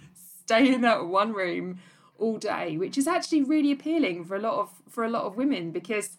stay 0.45 0.75
in 0.75 0.83
that 0.83 1.07
one 1.07 1.33
room 1.33 1.79
all 2.21 2.39
day, 2.39 2.77
which 2.77 2.97
is 2.99 3.07
actually 3.07 3.43
really 3.43 3.73
appealing 3.73 4.25
for 4.25 4.37
a 4.37 4.41
lot 4.41 4.59
of 4.59 4.71
for 4.89 5.05
a 5.05 5.11
lot 5.11 5.25
of 5.25 5.37
women 5.37 5.71
because 5.73 6.17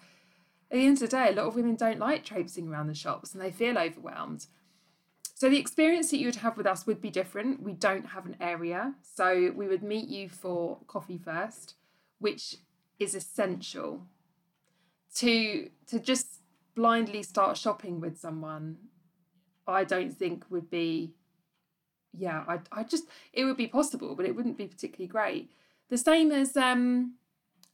at 0.72 0.78
the 0.78 0.86
end 0.86 1.02
of 1.02 1.02
the 1.02 1.08
day, 1.08 1.30
a 1.30 1.34
lot 1.34 1.48
of 1.48 1.56
women 1.56 1.76
don't 1.76 2.00
like 2.00 2.24
traipsing 2.24 2.70
around 2.70 2.88
the 2.88 2.94
shops 2.94 3.34
and 3.34 3.42
they 3.42 3.52
feel 3.52 3.78
overwhelmed. 3.78 4.48
So 5.36 5.50
the 5.50 5.60
experience 5.60 6.12
that 6.12 6.18
you 6.18 6.28
would 6.28 6.36
have 6.38 6.56
with 6.56 6.68
us 6.68 6.86
would 6.86 7.02
be 7.02 7.10
different. 7.10 7.64
We 7.64 7.74
don't 7.74 8.08
have 8.08 8.26
an 8.26 8.38
area, 8.40 8.94
so 9.02 9.52
we 9.56 9.68
would 9.68 9.84
meet 9.84 10.08
you 10.08 10.30
for 10.30 10.78
coffee 10.88 11.18
first, 11.18 11.76
which 12.20 12.58
is 13.00 13.16
essential 13.16 14.06
to 15.16 15.70
to 15.88 16.00
just 16.00 16.42
blindly 16.76 17.24
start 17.24 17.58
shopping 17.58 18.00
with 18.00 18.18
someone. 18.18 18.78
I 19.68 19.84
don't 19.84 20.14
think 20.14 20.46
would 20.50 20.70
be 20.70 21.16
yeah, 22.14 22.44
I 22.48 22.60
I 22.72 22.84
just 22.84 23.06
it 23.34 23.46
would 23.46 23.58
be 23.58 23.68
possible, 23.68 24.16
but 24.16 24.26
it 24.26 24.36
wouldn't 24.36 24.58
be 24.58 24.68
particularly 24.68 25.08
great. 25.08 25.52
The 25.92 25.98
same 25.98 26.32
as 26.32 26.56
um, 26.56 27.16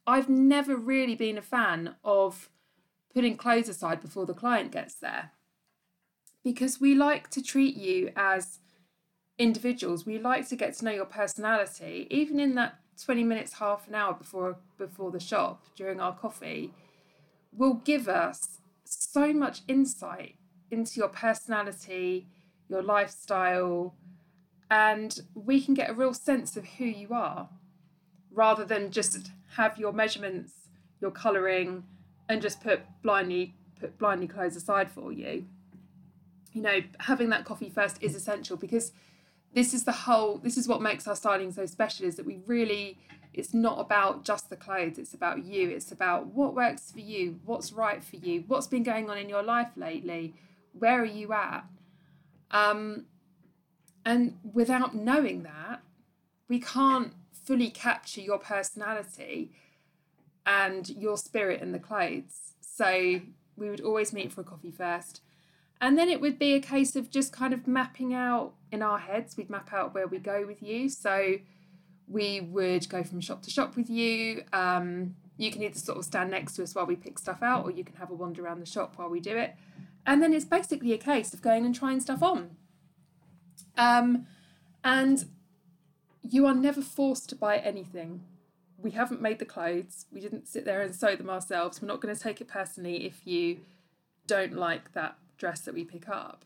I've 0.07 0.27
never 0.27 0.75
really 0.75 1.13
been 1.13 1.37
a 1.37 1.41
fan 1.43 1.95
of 2.03 2.49
putting 3.13 3.37
clothes 3.37 3.69
aside 3.69 4.01
before 4.01 4.25
the 4.25 4.33
client 4.33 4.71
gets 4.71 4.95
there. 4.95 5.33
Because 6.43 6.81
we 6.81 6.95
like 6.95 7.29
to 7.29 7.43
treat 7.43 7.77
you 7.77 8.11
as 8.15 8.57
individuals. 9.37 10.07
We 10.07 10.17
like 10.17 10.49
to 10.49 10.55
get 10.55 10.73
to 10.77 10.85
know 10.85 10.91
your 10.91 11.05
personality, 11.05 12.07
even 12.09 12.39
in 12.39 12.55
that 12.55 12.79
20 13.05 13.23
minutes, 13.23 13.53
half 13.53 13.87
an 13.87 13.93
hour 13.93 14.15
before 14.15 14.57
before 14.79 15.11
the 15.11 15.19
shop 15.19 15.65
during 15.75 15.99
our 15.99 16.15
coffee, 16.15 16.73
will 17.51 17.75
give 17.75 18.07
us 18.07 18.57
so 18.83 19.31
much 19.31 19.61
insight 19.67 20.37
into 20.71 20.99
your 20.99 21.09
personality, 21.09 22.25
your 22.67 22.81
lifestyle, 22.81 23.93
and 24.71 25.21
we 25.35 25.61
can 25.61 25.75
get 25.75 25.91
a 25.91 25.93
real 25.93 26.15
sense 26.15 26.57
of 26.57 26.65
who 26.65 26.85
you 26.85 27.09
are 27.13 27.49
rather 28.31 28.65
than 28.65 28.91
just 28.91 29.31
have 29.55 29.77
your 29.77 29.93
measurements, 29.93 30.53
your 31.01 31.11
colouring, 31.11 31.83
and 32.29 32.41
just 32.41 32.61
put 32.61 32.81
blindly 33.01 33.53
put 33.79 33.97
blindly 33.97 34.27
clothes 34.27 34.55
aside 34.55 34.91
for 34.91 35.11
you. 35.11 35.45
You 36.53 36.61
know, 36.61 36.79
having 36.99 37.29
that 37.29 37.45
coffee 37.45 37.69
first 37.69 38.01
is 38.01 38.15
essential 38.15 38.57
because 38.57 38.91
this 39.53 39.73
is 39.73 39.83
the 39.83 39.91
whole 39.91 40.37
this 40.37 40.57
is 40.57 40.67
what 40.67 40.81
makes 40.81 41.07
our 41.07 41.15
styling 41.15 41.51
so 41.51 41.65
special 41.65 42.05
is 42.05 42.15
that 42.15 42.25
we 42.25 42.39
really 42.45 42.97
it's 43.33 43.53
not 43.53 43.79
about 43.79 44.23
just 44.23 44.49
the 44.49 44.55
clothes 44.55 44.97
it's 44.97 45.13
about 45.13 45.43
you 45.43 45.69
it's 45.69 45.91
about 45.91 46.27
what 46.27 46.53
works 46.53 46.91
for 46.91 46.99
you 46.99 47.39
what's 47.45 47.71
right 47.71 48.03
for 48.03 48.17
you 48.17 48.43
what's 48.47 48.67
been 48.67 48.83
going 48.83 49.09
on 49.09 49.17
in 49.17 49.29
your 49.29 49.43
life 49.43 49.69
lately 49.75 50.35
where 50.73 51.01
are 51.01 51.05
you 51.05 51.33
at 51.33 51.65
um 52.51 53.05
and 54.05 54.37
without 54.53 54.93
knowing 54.95 55.43
that 55.43 55.81
we 56.47 56.59
can't 56.59 57.13
fully 57.47 57.69
capture 57.69 58.21
your 58.21 58.37
personality 58.37 59.51
and 60.45 60.89
your 60.89 61.17
spirit 61.17 61.61
in 61.61 61.71
the 61.71 61.79
clothes. 61.79 62.53
So 62.59 63.21
we 63.55 63.69
would 63.69 63.81
always 63.81 64.11
meet 64.11 64.31
for 64.33 64.41
a 64.41 64.43
coffee 64.43 64.71
first. 64.71 65.21
And 65.79 65.97
then 65.97 66.09
it 66.09 66.19
would 66.19 66.37
be 66.37 66.53
a 66.53 66.59
case 66.59 66.95
of 66.95 67.09
just 67.09 67.31
kind 67.31 67.53
of 67.53 67.67
mapping 67.67 68.13
out 68.13 68.53
in 68.71 68.81
our 68.81 68.99
heads, 68.99 69.37
we'd 69.37 69.49
map 69.49 69.71
out 69.71 69.93
where 69.93 70.07
we 70.07 70.19
go 70.19 70.45
with 70.45 70.61
you. 70.61 70.89
So 70.89 71.35
we 72.07 72.41
would 72.41 72.89
go 72.89 73.03
from 73.03 73.21
shop 73.21 73.43
to 73.43 73.49
shop 73.49 73.75
with 73.75 73.89
you. 73.89 74.43
Um, 74.53 75.15
you 75.37 75.51
can 75.51 75.61
either 75.63 75.77
sort 75.77 75.99
of 75.99 76.05
stand 76.05 76.31
next 76.31 76.55
to 76.55 76.63
us 76.63 76.73
while 76.75 76.85
we 76.85 76.95
pick 76.95 77.19
stuff 77.19 77.41
out, 77.41 77.63
or 77.63 77.71
you 77.71 77.83
can 77.83 77.95
have 77.97 78.09
a 78.09 78.13
wander 78.13 78.43
around 78.43 78.59
the 78.59 78.65
shop 78.65 78.93
while 78.97 79.09
we 79.09 79.19
do 79.19 79.37
it. 79.37 79.55
And 80.05 80.21
then 80.21 80.33
it's 80.33 80.45
basically 80.45 80.93
a 80.93 80.97
case 80.97 81.33
of 81.33 81.41
going 81.41 81.65
and 81.65 81.75
trying 81.75 81.99
stuff 81.99 82.23
on. 82.23 82.57
Um, 83.77 84.25
and 84.83 85.25
you 86.29 86.45
are 86.45 86.53
never 86.53 86.81
forced 86.81 87.29
to 87.29 87.35
buy 87.35 87.57
anything. 87.57 88.23
We 88.77 88.91
haven't 88.91 89.21
made 89.21 89.39
the 89.39 89.45
clothes. 89.45 90.05
We 90.11 90.21
didn't 90.21 90.47
sit 90.47 90.65
there 90.65 90.81
and 90.81 90.93
sew 90.93 91.15
them 91.15 91.29
ourselves. 91.29 91.81
We're 91.81 91.87
not 91.87 92.01
going 92.01 92.13
to 92.13 92.21
take 92.21 92.41
it 92.41 92.47
personally 92.47 93.05
if 93.05 93.25
you 93.25 93.59
don't 94.27 94.53
like 94.53 94.93
that 94.93 95.17
dress 95.37 95.61
that 95.61 95.73
we 95.73 95.83
pick 95.83 96.09
up. 96.09 96.45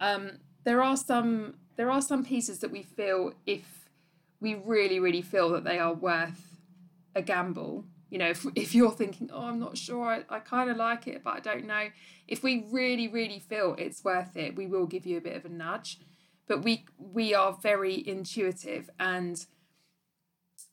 Um, 0.00 0.32
there 0.64 0.82
are 0.82 0.96
some 0.96 1.54
there 1.76 1.90
are 1.90 2.02
some 2.02 2.24
pieces 2.24 2.58
that 2.58 2.70
we 2.70 2.82
feel 2.82 3.32
if 3.46 3.88
we 4.40 4.54
really 4.54 5.00
really 5.00 5.22
feel 5.22 5.50
that 5.50 5.64
they 5.64 5.78
are 5.78 5.94
worth 5.94 6.58
a 7.14 7.22
gamble. 7.22 7.84
You 8.10 8.18
know, 8.18 8.28
if, 8.28 8.44
if 8.54 8.74
you're 8.74 8.90
thinking, 8.90 9.30
oh, 9.32 9.44
I'm 9.44 9.58
not 9.58 9.78
sure, 9.78 10.04
I, 10.04 10.24
I 10.28 10.40
kind 10.40 10.68
of 10.68 10.76
like 10.76 11.06
it, 11.06 11.24
but 11.24 11.34
I 11.34 11.40
don't 11.40 11.66
know. 11.66 11.88
If 12.28 12.42
we 12.42 12.66
really, 12.70 13.08
really 13.08 13.38
feel 13.38 13.74
it's 13.78 14.04
worth 14.04 14.36
it, 14.36 14.54
we 14.54 14.66
will 14.66 14.84
give 14.84 15.06
you 15.06 15.16
a 15.16 15.20
bit 15.22 15.34
of 15.34 15.46
a 15.46 15.48
nudge 15.48 15.98
but 16.48 16.62
we 16.62 16.84
we 16.98 17.34
are 17.34 17.52
very 17.52 18.06
intuitive 18.06 18.90
and 18.98 19.46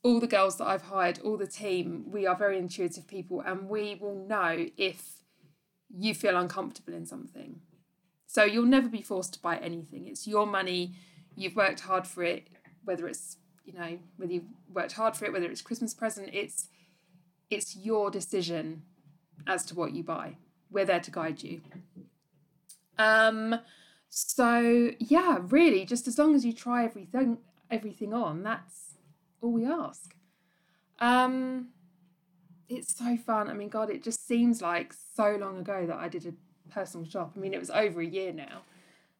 all 0.02 0.20
the 0.20 0.26
girls 0.26 0.56
that 0.56 0.66
I've 0.66 0.82
hired, 0.82 1.18
all 1.20 1.36
the 1.36 1.46
team, 1.46 2.04
we 2.06 2.26
are 2.26 2.34
very 2.34 2.58
intuitive 2.58 3.06
people 3.06 3.40
and 3.40 3.68
we 3.68 3.98
will 4.00 4.14
know 4.14 4.66
if 4.76 5.20
you 5.94 6.14
feel 6.14 6.36
uncomfortable 6.36 6.94
in 6.94 7.04
something. 7.04 7.60
So 8.26 8.44
you'll 8.44 8.64
never 8.64 8.88
be 8.88 9.02
forced 9.02 9.34
to 9.34 9.40
buy 9.40 9.56
anything. 9.58 10.06
It's 10.06 10.26
your 10.26 10.46
money, 10.46 10.94
you've 11.34 11.56
worked 11.56 11.80
hard 11.80 12.06
for 12.06 12.22
it, 12.22 12.48
whether 12.84 13.06
it's, 13.08 13.36
you 13.64 13.74
know, 13.74 13.98
whether 14.16 14.32
you've 14.32 14.48
worked 14.72 14.92
hard 14.92 15.16
for 15.16 15.26
it, 15.26 15.32
whether 15.32 15.50
it's 15.50 15.62
Christmas 15.62 15.94
present, 15.94 16.30
it's 16.32 16.68
it's 17.50 17.74
your 17.74 18.12
decision 18.12 18.82
as 19.46 19.64
to 19.66 19.74
what 19.74 19.92
you 19.92 20.04
buy. 20.04 20.36
We're 20.70 20.84
there 20.84 21.00
to 21.00 21.10
guide 21.10 21.42
you. 21.42 21.60
Um 22.96 23.60
so 24.10 24.90
yeah, 24.98 25.38
really, 25.48 25.84
just 25.84 26.06
as 26.06 26.18
long 26.18 26.34
as 26.34 26.44
you 26.44 26.52
try 26.52 26.84
everything 26.84 27.38
everything 27.70 28.12
on, 28.12 28.42
that's 28.42 28.96
all 29.40 29.52
we 29.52 29.64
ask. 29.64 30.14
Um 30.98 31.68
it's 32.68 32.96
so 32.96 33.16
fun. 33.16 33.48
I 33.50 33.54
mean, 33.54 33.68
God, 33.68 33.90
it 33.90 34.02
just 34.02 34.26
seems 34.28 34.62
like 34.62 34.92
so 34.92 35.36
long 35.40 35.58
ago 35.58 35.86
that 35.86 35.96
I 35.96 36.08
did 36.08 36.26
a 36.26 36.32
personal 36.70 37.04
shop. 37.04 37.32
I 37.36 37.40
mean, 37.40 37.52
it 37.52 37.58
was 37.58 37.70
over 37.70 38.00
a 38.00 38.06
year 38.06 38.32
now. 38.32 38.62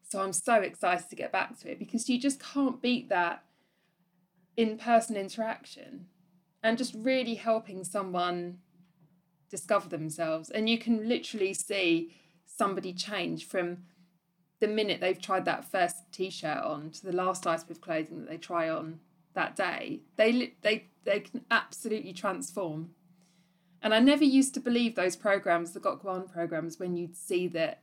So 0.09 0.21
I'm 0.21 0.33
so 0.33 0.55
excited 0.55 1.09
to 1.11 1.17
get 1.17 1.33
back 1.33 1.59
to 1.61 1.71
it 1.71 1.79
because 1.79 2.09
you 2.09 2.19
just 2.21 2.41
can't 2.41 2.81
beat 2.81 3.09
that 3.09 3.45
in 4.57 4.77
person 4.77 5.17
interaction 5.17 6.07
and 6.63 6.79
just 6.79 6.95
really 6.97 7.35
helping 7.35 7.85
someone 7.85 8.59
discover 9.51 9.89
themselves. 9.89 10.51
And 10.51 10.69
you 10.69 10.79
can 10.79 11.09
literally 11.09 11.55
see 11.55 12.15
somebody 12.47 12.93
change 12.93 13.47
from 13.47 13.79
the 14.61 14.69
minute 14.69 15.00
they've 15.00 15.21
tried 15.21 15.47
that 15.47 15.71
first 15.71 16.11
t-shirt 16.12 16.59
on 16.59 16.90
to 16.90 17.05
the 17.05 17.12
last 17.12 17.47
item 17.47 17.67
of 17.71 17.81
clothing 17.81 18.21
that 18.21 18.29
they 18.29 18.37
try 18.37 18.69
on 18.69 19.00
that 19.35 19.57
day 19.57 20.00
they 20.17 20.55
they 20.62 20.87
they 21.05 21.21
can 21.21 21.45
absolutely 21.50 22.12
transform. 22.12 22.90
And 23.83 23.95
i 23.95 23.99
never 23.99 24.25
used 24.25 24.52
to 24.55 24.61
believe 24.61 24.95
those 24.95 25.17
programs 25.17 25.73
the 25.73 25.81
gok 25.81 26.05
wan 26.05 26.29
programs 26.29 26.79
when 26.79 26.97
you'd 26.97 27.17
see 27.17 27.49
that 27.49 27.81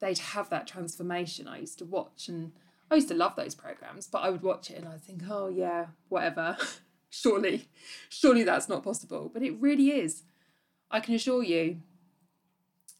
they'd 0.00 0.18
have 0.18 0.48
that 0.50 0.66
transformation. 0.66 1.48
I 1.48 1.58
used 1.58 1.78
to 1.78 1.84
watch 1.84 2.28
and 2.28 2.52
i 2.90 2.94
used 2.96 3.08
to 3.08 3.14
love 3.14 3.34
those 3.36 3.54
programs 3.54 4.06
but 4.06 4.18
i 4.18 4.30
would 4.30 4.42
watch 4.42 4.70
it 4.70 4.78
and 4.78 4.88
i'd 4.88 5.02
think 5.02 5.22
oh 5.28 5.48
yeah 5.48 5.86
whatever. 6.08 6.56
Surely 7.14 7.68
surely 8.08 8.42
that's 8.42 8.70
not 8.70 8.82
possible. 8.82 9.30
But 9.32 9.42
it 9.42 9.60
really 9.60 9.90
is. 9.90 10.22
I 10.90 11.00
can 11.00 11.14
assure 11.14 11.42
you. 11.42 11.80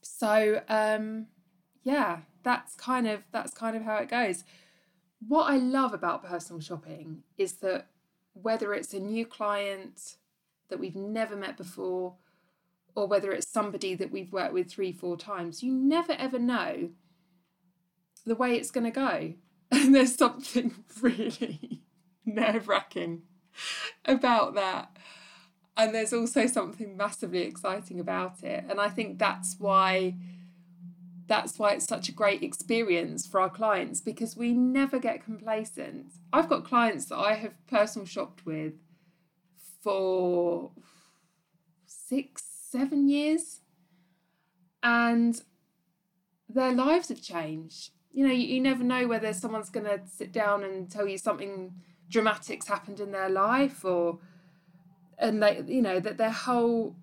So 0.03 0.61
um 0.69 1.29
yeah 1.83 2.21
that's 2.43 2.75
kind 2.75 3.07
of 3.07 3.23
that's 3.33 3.53
kind 3.53 3.77
of 3.77 3.83
how 3.83 3.97
it 3.97 4.09
goes. 4.09 4.45
What 5.27 5.45
I 5.45 5.57
love 5.57 5.95
about 5.95 6.25
personal 6.25 6.61
shopping 6.61 7.23
is 7.39 7.55
that 7.55 7.87
whether 8.35 8.75
it's 8.75 8.93
a 8.93 9.01
new 9.01 9.25
client 9.25 10.17
that 10.69 10.81
we've 10.81 10.97
never 10.97 11.37
met 11.37 11.57
before 11.57 12.15
or 12.95 13.07
whether 13.07 13.33
it's 13.33 13.49
somebody 13.49 13.95
that 13.95 14.11
we've 14.11 14.33
worked 14.33 14.53
with 14.53 14.71
three, 14.71 14.93
four 14.93 15.17
times, 15.17 15.63
you 15.63 15.73
never 15.73 16.13
ever 16.13 16.39
know 16.39 16.91
the 18.27 18.35
way 18.35 18.55
it's 18.57 18.71
going 18.71 18.85
to 18.85 18.91
go. 18.91 19.35
And 19.75 19.95
there's 19.95 20.15
something 20.15 20.75
really 21.01 21.81
nerve 22.27 22.69
wracking 22.69 23.23
about 24.05 24.55
that. 24.55 24.95
And 25.79 25.95
there's 25.95 26.13
also 26.13 26.47
something 26.47 26.95
massively 26.95 27.41
exciting 27.41 27.99
about 27.99 28.43
it. 28.43 28.67
And 28.69 28.79
I 28.79 28.91
think 28.91 29.19
that's 29.19 29.57
why 29.59 30.17
that's 31.33 31.59
why 31.59 31.73
it's 31.73 31.87
such 31.87 32.11
a 32.11 32.13
great 32.13 32.43
experience 32.43 33.27
for 33.27 33.41
our 33.41 33.49
clients 33.49 34.03
because 34.03 34.37
we 34.37 34.53
never 34.53 34.99
get 34.99 35.25
complacent. 35.25 36.13
I've 36.31 36.51
got 36.51 36.63
clients 36.63 37.07
that 37.07 37.17
I 37.17 37.33
have 37.33 37.55
personal 37.67 38.05
shopped 38.05 38.45
with 38.45 38.75
for 39.83 40.73
six, 41.87 42.43
seven 42.71 43.09
years, 43.09 43.61
and 44.83 45.41
their 46.51 46.75
lives 46.75 47.09
have 47.09 47.23
changed. 47.23 47.93
You 48.11 48.27
know, 48.27 48.35
you, 48.35 48.47
you 48.57 48.61
never 48.61 48.85
know 48.85 49.09
whether 49.09 49.33
someone's 49.33 49.71
going 49.71 49.87
to 49.87 50.03
sit 50.07 50.33
down 50.33 50.63
and 50.63 50.91
tell 50.91 51.09
you 51.09 51.17
something 51.17 51.73
dramatic's 52.11 52.69
happened 52.69 53.01
in 53.01 53.11
their 53.11 53.31
life 53.31 53.87
or 53.87 54.19
and 55.19 55.43
they 55.43 55.65
you 55.67 55.81
know 55.81 55.99
that 55.99 56.19
their 56.19 56.31
whole 56.31 56.95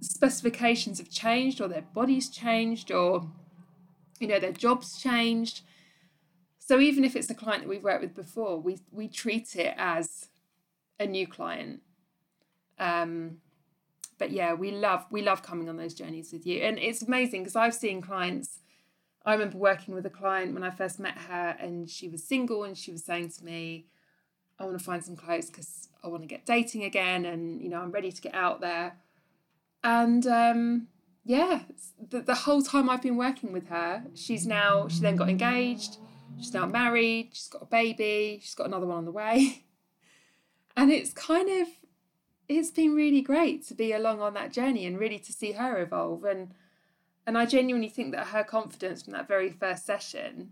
specifications 0.00 0.98
have 0.98 1.10
changed 1.10 1.60
or 1.60 1.68
their 1.68 1.82
bodies 1.82 2.28
changed 2.28 2.90
or 2.90 3.30
you 4.18 4.26
know 4.26 4.38
their 4.38 4.52
jobs 4.52 5.00
changed. 5.00 5.62
So 6.58 6.80
even 6.80 7.04
if 7.04 7.14
it's 7.14 7.30
a 7.30 7.34
client 7.34 7.62
that 7.62 7.68
we've 7.68 7.84
worked 7.84 8.02
with 8.02 8.14
before 8.14 8.58
we 8.58 8.78
we 8.90 9.08
treat 9.08 9.56
it 9.56 9.74
as 9.76 10.28
a 10.98 11.06
new 11.06 11.26
client. 11.26 11.80
Um 12.78 13.38
but 14.18 14.30
yeah 14.30 14.54
we 14.54 14.70
love 14.70 15.06
we 15.10 15.22
love 15.22 15.42
coming 15.42 15.68
on 15.68 15.76
those 15.76 15.94
journeys 15.94 16.32
with 16.32 16.46
you. 16.46 16.60
And 16.60 16.78
it's 16.78 17.02
amazing 17.02 17.42
because 17.42 17.56
i've 17.56 17.74
seen 17.74 18.00
clients 18.00 18.60
i 19.24 19.32
remember 19.32 19.58
working 19.58 19.94
with 19.94 20.06
a 20.06 20.10
client 20.10 20.54
when 20.54 20.62
i 20.62 20.70
first 20.70 20.98
met 20.98 21.18
her 21.18 21.56
and 21.58 21.90
she 21.90 22.08
was 22.08 22.24
single 22.24 22.64
and 22.64 22.78
she 22.78 22.92
was 22.92 23.04
saying 23.04 23.30
to 23.30 23.44
me 23.44 23.86
i 24.58 24.64
want 24.64 24.78
to 24.78 24.84
find 24.84 25.04
some 25.04 25.16
clothes 25.16 25.50
because 25.50 25.88
i 26.02 26.08
want 26.08 26.22
to 26.22 26.28
get 26.28 26.46
dating 26.46 26.84
again 26.84 27.26
and 27.26 27.60
you 27.60 27.68
know 27.68 27.80
i'm 27.80 27.90
ready 27.90 28.10
to 28.10 28.22
get 28.22 28.34
out 28.34 28.60
there 28.60 28.96
and 29.86 30.26
um, 30.26 30.88
yeah, 31.24 31.60
the, 32.10 32.20
the 32.20 32.34
whole 32.34 32.60
time 32.60 32.90
I've 32.90 33.02
been 33.02 33.16
working 33.16 33.52
with 33.52 33.68
her, 33.68 34.02
she's 34.14 34.44
now, 34.44 34.88
she 34.88 34.98
then 34.98 35.14
got 35.14 35.28
engaged, 35.28 35.98
she's 36.38 36.52
now 36.52 36.66
married, 36.66 37.30
she's 37.32 37.46
got 37.46 37.62
a 37.62 37.66
baby, 37.66 38.40
she's 38.42 38.56
got 38.56 38.66
another 38.66 38.86
one 38.86 38.98
on 38.98 39.04
the 39.04 39.12
way. 39.12 39.62
And 40.78 40.92
it's 40.92 41.10
kind 41.14 41.48
of, 41.62 41.68
it's 42.50 42.70
been 42.70 42.94
really 42.94 43.22
great 43.22 43.66
to 43.68 43.74
be 43.74 43.94
along 43.94 44.20
on 44.20 44.34
that 44.34 44.52
journey 44.52 44.84
and 44.84 45.00
really 45.00 45.18
to 45.20 45.32
see 45.32 45.52
her 45.52 45.80
evolve. 45.80 46.22
And, 46.24 46.52
and 47.26 47.38
I 47.38 47.46
genuinely 47.46 47.88
think 47.88 48.12
that 48.12 48.26
her 48.26 48.44
confidence 48.44 49.02
from 49.02 49.14
that 49.14 49.26
very 49.26 49.48
first 49.48 49.86
session 49.86 50.50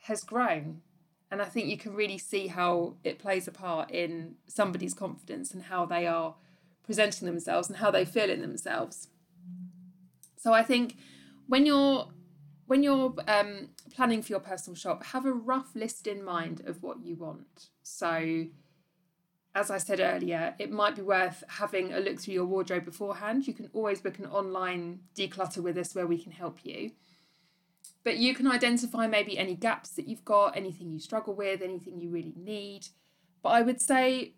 has 0.00 0.24
grown. 0.24 0.82
And 1.30 1.40
I 1.40 1.46
think 1.46 1.68
you 1.68 1.78
can 1.78 1.94
really 1.94 2.18
see 2.18 2.48
how 2.48 2.96
it 3.02 3.18
plays 3.18 3.48
a 3.48 3.50
part 3.50 3.90
in 3.90 4.34
somebody's 4.46 4.92
confidence 4.92 5.54
and 5.54 5.62
how 5.62 5.86
they 5.86 6.06
are 6.06 6.34
presenting 6.82 7.26
themselves 7.26 7.68
and 7.68 7.78
how 7.78 7.90
they 7.90 8.04
feel 8.04 8.30
in 8.30 8.40
themselves. 8.40 9.08
So 10.36 10.52
I 10.52 10.62
think 10.62 10.96
when 11.46 11.66
you're 11.66 12.08
when 12.66 12.82
you're 12.82 13.14
um, 13.28 13.68
planning 13.94 14.22
for 14.22 14.32
your 14.32 14.40
personal 14.40 14.74
shop, 14.74 15.04
have 15.04 15.26
a 15.26 15.32
rough 15.32 15.74
list 15.74 16.06
in 16.06 16.24
mind 16.24 16.62
of 16.66 16.82
what 16.82 17.04
you 17.04 17.16
want. 17.16 17.68
So, 17.82 18.46
as 19.54 19.70
I 19.70 19.76
said 19.76 20.00
earlier, 20.00 20.54
it 20.58 20.70
might 20.70 20.96
be 20.96 21.02
worth 21.02 21.44
having 21.48 21.92
a 21.92 22.00
look 22.00 22.18
through 22.18 22.32
your 22.32 22.46
wardrobe 22.46 22.86
beforehand. 22.86 23.46
You 23.46 23.52
can 23.52 23.68
always 23.74 24.00
book 24.00 24.18
an 24.18 24.24
online 24.26 25.00
declutter 25.14 25.58
with 25.58 25.76
us 25.76 25.94
where 25.94 26.06
we 26.06 26.16
can 26.16 26.32
help 26.32 26.64
you. 26.64 26.92
But 28.04 28.16
you 28.16 28.34
can 28.34 28.46
identify 28.46 29.06
maybe 29.06 29.36
any 29.36 29.54
gaps 29.54 29.90
that 29.90 30.08
you've 30.08 30.24
got, 30.24 30.56
anything 30.56 30.90
you 30.90 30.98
struggle 30.98 31.34
with, 31.34 31.60
anything 31.60 32.00
you 32.00 32.08
really 32.08 32.34
need. 32.36 32.86
But 33.42 33.50
I 33.50 33.62
would 33.62 33.80
say 33.80 34.32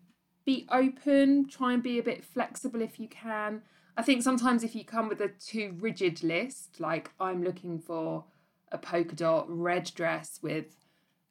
be 0.45 0.67
open, 0.71 1.47
try 1.49 1.73
and 1.73 1.83
be 1.83 1.99
a 1.99 2.03
bit 2.03 2.23
flexible 2.23 2.81
if 2.81 2.99
you 2.99 3.07
can. 3.07 3.63
I 3.97 4.03
think 4.03 4.21
sometimes 4.21 4.63
if 4.63 4.75
you 4.75 4.83
come 4.83 5.09
with 5.09 5.21
a 5.21 5.29
too 5.29 5.75
rigid 5.79 6.23
list, 6.23 6.79
like 6.79 7.11
I'm 7.19 7.43
looking 7.43 7.79
for 7.79 8.25
a 8.71 8.77
polka 8.77 9.15
dot 9.15 9.45
red 9.49 9.91
dress 9.95 10.39
with 10.41 10.75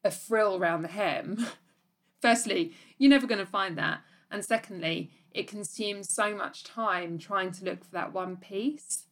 a 0.02 0.10
frill 0.10 0.56
around 0.56 0.82
the 0.82 0.88
hem, 0.88 1.46
firstly, 2.20 2.72
you're 2.98 3.10
never 3.10 3.26
going 3.26 3.38
to 3.38 3.46
find 3.46 3.78
that. 3.78 4.00
And 4.30 4.44
secondly, 4.44 5.10
it 5.30 5.46
consumes 5.46 6.12
so 6.12 6.34
much 6.34 6.64
time 6.64 7.18
trying 7.18 7.52
to 7.52 7.64
look 7.64 7.84
for 7.84 7.90
that 7.92 8.12
one 8.12 8.36
piece. 8.36 9.04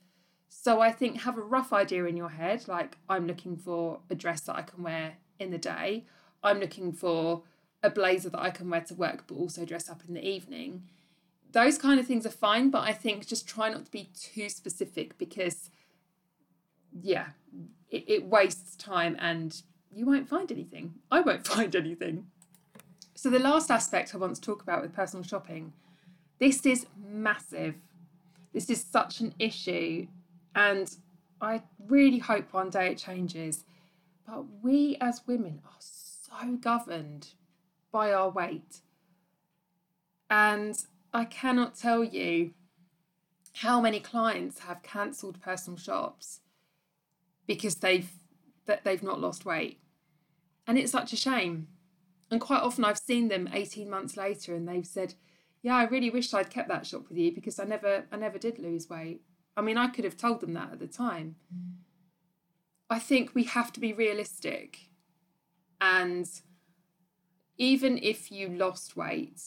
So 0.48 0.80
I 0.80 0.92
think 0.92 1.20
have 1.20 1.36
a 1.36 1.42
rough 1.42 1.72
idea 1.72 2.04
in 2.06 2.16
your 2.16 2.30
head, 2.30 2.66
like 2.68 2.96
I'm 3.08 3.26
looking 3.26 3.56
for 3.56 4.00
a 4.10 4.14
dress 4.14 4.42
that 4.42 4.56
I 4.56 4.62
can 4.62 4.82
wear 4.82 5.14
in 5.38 5.50
the 5.50 5.58
day. 5.58 6.06
I'm 6.42 6.60
looking 6.60 6.92
for 6.92 7.42
a 7.82 7.90
blazer 7.90 8.30
that 8.30 8.40
I 8.40 8.50
can 8.50 8.70
wear 8.70 8.80
to 8.82 8.94
work 8.94 9.24
but 9.26 9.34
also 9.34 9.64
dress 9.64 9.88
up 9.88 10.02
in 10.06 10.14
the 10.14 10.26
evening. 10.26 10.84
Those 11.50 11.76
kind 11.76 12.00
of 12.00 12.06
things 12.06 12.24
are 12.24 12.30
fine, 12.30 12.70
but 12.70 12.82
I 12.82 12.92
think 12.92 13.26
just 13.26 13.46
try 13.46 13.68
not 13.68 13.84
to 13.84 13.90
be 13.90 14.10
too 14.18 14.48
specific 14.48 15.18
because, 15.18 15.70
yeah, 16.98 17.26
it, 17.90 18.04
it 18.08 18.24
wastes 18.24 18.74
time 18.76 19.16
and 19.18 19.60
you 19.92 20.06
won't 20.06 20.28
find 20.28 20.50
anything. 20.50 20.94
I 21.10 21.20
won't 21.20 21.46
find 21.54 21.74
anything. 21.76 22.26
So, 23.14 23.28
the 23.28 23.38
last 23.38 23.70
aspect 23.70 24.14
I 24.14 24.18
want 24.18 24.34
to 24.36 24.40
talk 24.40 24.62
about 24.62 24.82
with 24.82 24.94
personal 24.94 25.22
shopping 25.22 25.74
this 26.42 26.66
is 26.66 26.86
massive. 27.00 27.76
This 28.52 28.68
is 28.68 28.82
such 28.82 29.20
an 29.20 29.32
issue, 29.38 30.08
and 30.56 30.92
I 31.40 31.62
really 31.86 32.18
hope 32.18 32.52
one 32.52 32.68
day 32.68 32.88
it 32.88 32.98
changes. 32.98 33.64
But 34.26 34.46
we 34.60 34.96
as 35.00 35.22
women 35.24 35.60
are 35.64 35.78
so 35.78 36.56
governed 36.56 37.28
by 37.92 38.12
our 38.12 38.30
weight. 38.30 38.80
And 40.30 40.82
I 41.12 41.26
cannot 41.26 41.76
tell 41.76 42.02
you 42.02 42.52
how 43.56 43.80
many 43.80 44.00
clients 44.00 44.60
have 44.60 44.82
cancelled 44.82 45.40
personal 45.42 45.78
shops 45.78 46.40
because 47.46 47.76
they've 47.76 48.10
that 48.64 48.84
they've 48.84 49.02
not 49.02 49.20
lost 49.20 49.44
weight. 49.44 49.80
And 50.66 50.78
it's 50.78 50.92
such 50.92 51.12
a 51.12 51.16
shame. 51.16 51.68
And 52.30 52.40
quite 52.40 52.62
often 52.62 52.84
I've 52.84 52.98
seen 52.98 53.28
them 53.28 53.48
18 53.52 53.90
months 53.90 54.16
later 54.16 54.54
and 54.54 54.66
they've 54.66 54.86
said, 54.86 55.14
"Yeah, 55.60 55.76
I 55.76 55.84
really 55.84 56.08
wished 56.08 56.32
I'd 56.32 56.50
kept 56.50 56.68
that 56.68 56.86
shop 56.86 57.08
with 57.08 57.18
you 57.18 57.30
because 57.32 57.58
I 57.58 57.64
never 57.64 58.06
I 58.10 58.16
never 58.16 58.38
did 58.38 58.58
lose 58.58 58.88
weight." 58.88 59.20
I 59.54 59.60
mean, 59.60 59.76
I 59.76 59.88
could 59.88 60.04
have 60.04 60.16
told 60.16 60.40
them 60.40 60.54
that 60.54 60.72
at 60.72 60.78
the 60.78 60.86
time. 60.86 61.36
Mm. 61.54 61.74
I 62.88 62.98
think 62.98 63.34
we 63.34 63.44
have 63.44 63.72
to 63.74 63.80
be 63.80 63.92
realistic 63.92 64.88
and 65.80 66.28
even 67.62 67.96
if 68.02 68.32
you 68.32 68.48
lost 68.48 68.96
weight, 68.96 69.40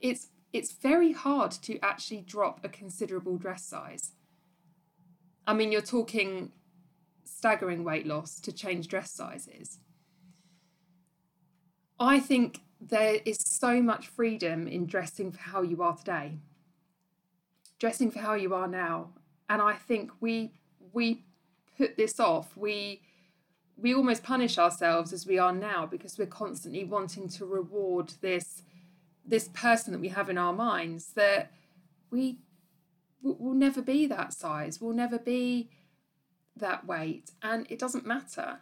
it's 0.00 0.30
it's 0.54 0.72
very 0.72 1.12
hard 1.12 1.50
to 1.50 1.78
actually 1.80 2.22
drop 2.22 2.64
a 2.64 2.70
considerable 2.70 3.36
dress 3.36 3.66
size. 3.66 4.12
I 5.46 5.52
mean, 5.52 5.70
you're 5.70 5.82
talking 5.82 6.52
staggering 7.24 7.84
weight 7.84 8.06
loss 8.06 8.40
to 8.40 8.50
change 8.50 8.88
dress 8.88 9.10
sizes. 9.10 9.78
I 12.00 12.18
think 12.18 12.60
there 12.80 13.18
is 13.26 13.36
so 13.44 13.82
much 13.82 14.08
freedom 14.08 14.66
in 14.66 14.86
dressing 14.86 15.32
for 15.32 15.40
how 15.40 15.60
you 15.60 15.82
are 15.82 15.96
today, 15.96 16.38
dressing 17.78 18.10
for 18.10 18.20
how 18.20 18.34
you 18.34 18.54
are 18.54 18.68
now. 18.68 19.10
And 19.50 19.60
I 19.60 19.74
think 19.74 20.12
we 20.20 20.54
we 20.94 21.26
put 21.76 21.98
this 21.98 22.18
off. 22.18 22.56
We 22.56 23.02
we 23.76 23.94
almost 23.94 24.22
punish 24.22 24.58
ourselves 24.58 25.12
as 25.12 25.26
we 25.26 25.38
are 25.38 25.52
now 25.52 25.86
because 25.86 26.18
we're 26.18 26.26
constantly 26.26 26.84
wanting 26.84 27.28
to 27.28 27.44
reward 27.44 28.12
this 28.20 28.62
this 29.26 29.48
person 29.48 29.92
that 29.92 30.00
we 30.00 30.08
have 30.08 30.28
in 30.28 30.36
our 30.36 30.52
minds 30.52 31.12
that 31.14 31.50
we 32.10 32.38
will 33.22 33.54
never 33.54 33.80
be 33.80 34.06
that 34.06 34.34
size. 34.34 34.80
We'll 34.80 34.94
never 34.94 35.18
be 35.18 35.70
that 36.56 36.86
weight. 36.86 37.30
And 37.42 37.66
it 37.70 37.78
doesn't 37.78 38.06
matter. 38.06 38.60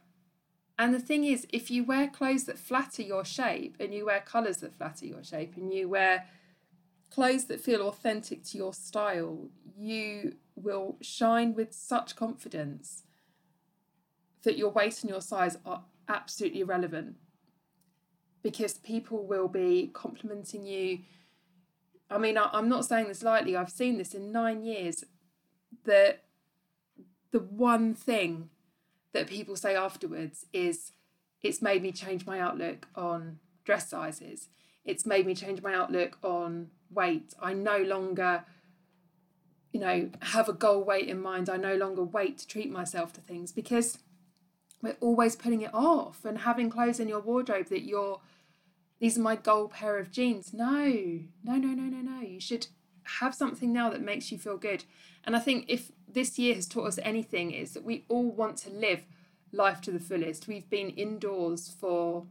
And 0.78 0.94
the 0.94 1.00
thing 1.00 1.24
is 1.24 1.46
if 1.50 1.70
you 1.70 1.84
wear 1.84 2.08
clothes 2.08 2.44
that 2.44 2.58
flatter 2.58 3.02
your 3.02 3.24
shape 3.24 3.76
and 3.80 3.92
you 3.92 4.06
wear 4.06 4.20
colors 4.20 4.58
that 4.58 4.74
flatter 4.74 5.04
your 5.04 5.22
shape 5.22 5.56
and 5.56 5.72
you 5.72 5.88
wear 5.88 6.26
clothes 7.10 7.44
that 7.46 7.60
feel 7.60 7.82
authentic 7.88 8.42
to 8.42 8.56
your 8.56 8.72
style 8.72 9.50
you 9.76 10.36
will 10.56 10.96
shine 11.02 11.54
with 11.54 11.72
such 11.72 12.16
confidence 12.16 13.02
that 14.44 14.58
your 14.58 14.70
weight 14.70 15.00
and 15.02 15.10
your 15.10 15.20
size 15.20 15.58
are 15.64 15.84
absolutely 16.08 16.60
irrelevant 16.60 17.16
because 18.42 18.74
people 18.74 19.24
will 19.24 19.48
be 19.48 19.90
complimenting 19.92 20.66
you. 20.66 21.00
I 22.10 22.18
mean, 22.18 22.36
I, 22.36 22.50
am 22.58 22.68
not 22.68 22.84
saying 22.84 23.08
this 23.08 23.22
lightly, 23.22 23.56
I've 23.56 23.70
seen 23.70 23.98
this 23.98 24.14
in 24.14 24.32
nine 24.32 24.62
years. 24.62 25.04
That 25.84 26.24
the 27.30 27.40
one 27.40 27.94
thing 27.94 28.50
that 29.12 29.26
people 29.26 29.56
say 29.56 29.74
afterwards 29.74 30.46
is 30.52 30.92
it's 31.42 31.62
made 31.62 31.82
me 31.82 31.92
change 31.92 32.26
my 32.26 32.38
outlook 32.38 32.86
on 32.94 33.38
dress 33.64 33.88
sizes. 33.88 34.48
It's 34.84 35.06
made 35.06 35.26
me 35.26 35.34
change 35.34 35.62
my 35.62 35.74
outlook 35.74 36.18
on 36.22 36.68
weight. 36.90 37.34
I 37.40 37.52
no 37.52 37.78
longer, 37.78 38.44
you 39.72 39.80
know, 39.80 40.10
have 40.20 40.48
a 40.48 40.52
goal 40.52 40.84
weight 40.84 41.08
in 41.08 41.20
mind. 41.20 41.48
I 41.48 41.56
no 41.56 41.76
longer 41.76 42.02
wait 42.02 42.38
to 42.38 42.46
treat 42.46 42.70
myself 42.70 43.12
to 43.14 43.20
things 43.20 43.52
because 43.52 43.98
we're 44.82 44.96
always 45.00 45.36
putting 45.36 45.62
it 45.62 45.70
off 45.72 46.24
and 46.24 46.38
having 46.38 46.68
clothes 46.68 47.00
in 47.00 47.08
your 47.08 47.20
wardrobe 47.20 47.68
that 47.68 47.82
you're 47.82 48.20
these 49.02 49.18
are 49.18 49.22
my 49.22 49.34
goal 49.34 49.66
pair 49.66 49.98
of 49.98 50.12
jeans. 50.12 50.54
No, 50.54 50.84
no, 51.42 51.56
no, 51.56 51.68
no, 51.74 51.82
no, 51.82 51.98
no. 51.98 52.20
You 52.20 52.38
should 52.38 52.68
have 53.18 53.34
something 53.34 53.72
now 53.72 53.90
that 53.90 54.00
makes 54.00 54.30
you 54.30 54.38
feel 54.38 54.56
good. 54.56 54.84
And 55.24 55.34
I 55.34 55.40
think 55.40 55.64
if 55.66 55.90
this 56.08 56.38
year 56.38 56.54
has 56.54 56.68
taught 56.68 56.86
us 56.86 57.00
anything, 57.02 57.50
is 57.50 57.74
that 57.74 57.82
we 57.82 58.04
all 58.08 58.30
want 58.30 58.58
to 58.58 58.70
live 58.70 59.00
life 59.50 59.80
to 59.80 59.90
the 59.90 59.98
fullest. 59.98 60.46
We've 60.46 60.70
been 60.70 60.90
indoors 60.90 61.74
for 61.80 62.26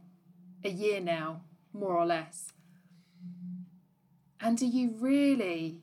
a 0.64 0.70
year 0.70 0.98
now, 0.98 1.42
more 1.74 1.94
or 1.94 2.06
less. 2.06 2.54
And 4.40 4.56
do 4.56 4.66
you 4.66 4.94
really, 4.98 5.82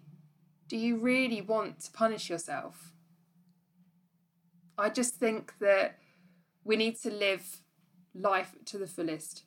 do 0.67 0.75
you 0.75 0.97
really 0.97 1.39
want 1.39 1.81
to 1.81 1.91
punish 1.91 2.31
yourself? 2.31 2.93
I 4.75 4.89
just 4.89 5.17
think 5.17 5.53
that 5.59 5.98
we 6.69 6.75
need 6.75 6.95
to 6.95 7.09
live 7.09 7.61
life 8.13 8.53
to 8.63 8.77
the 8.77 8.85
fullest. 8.85 9.43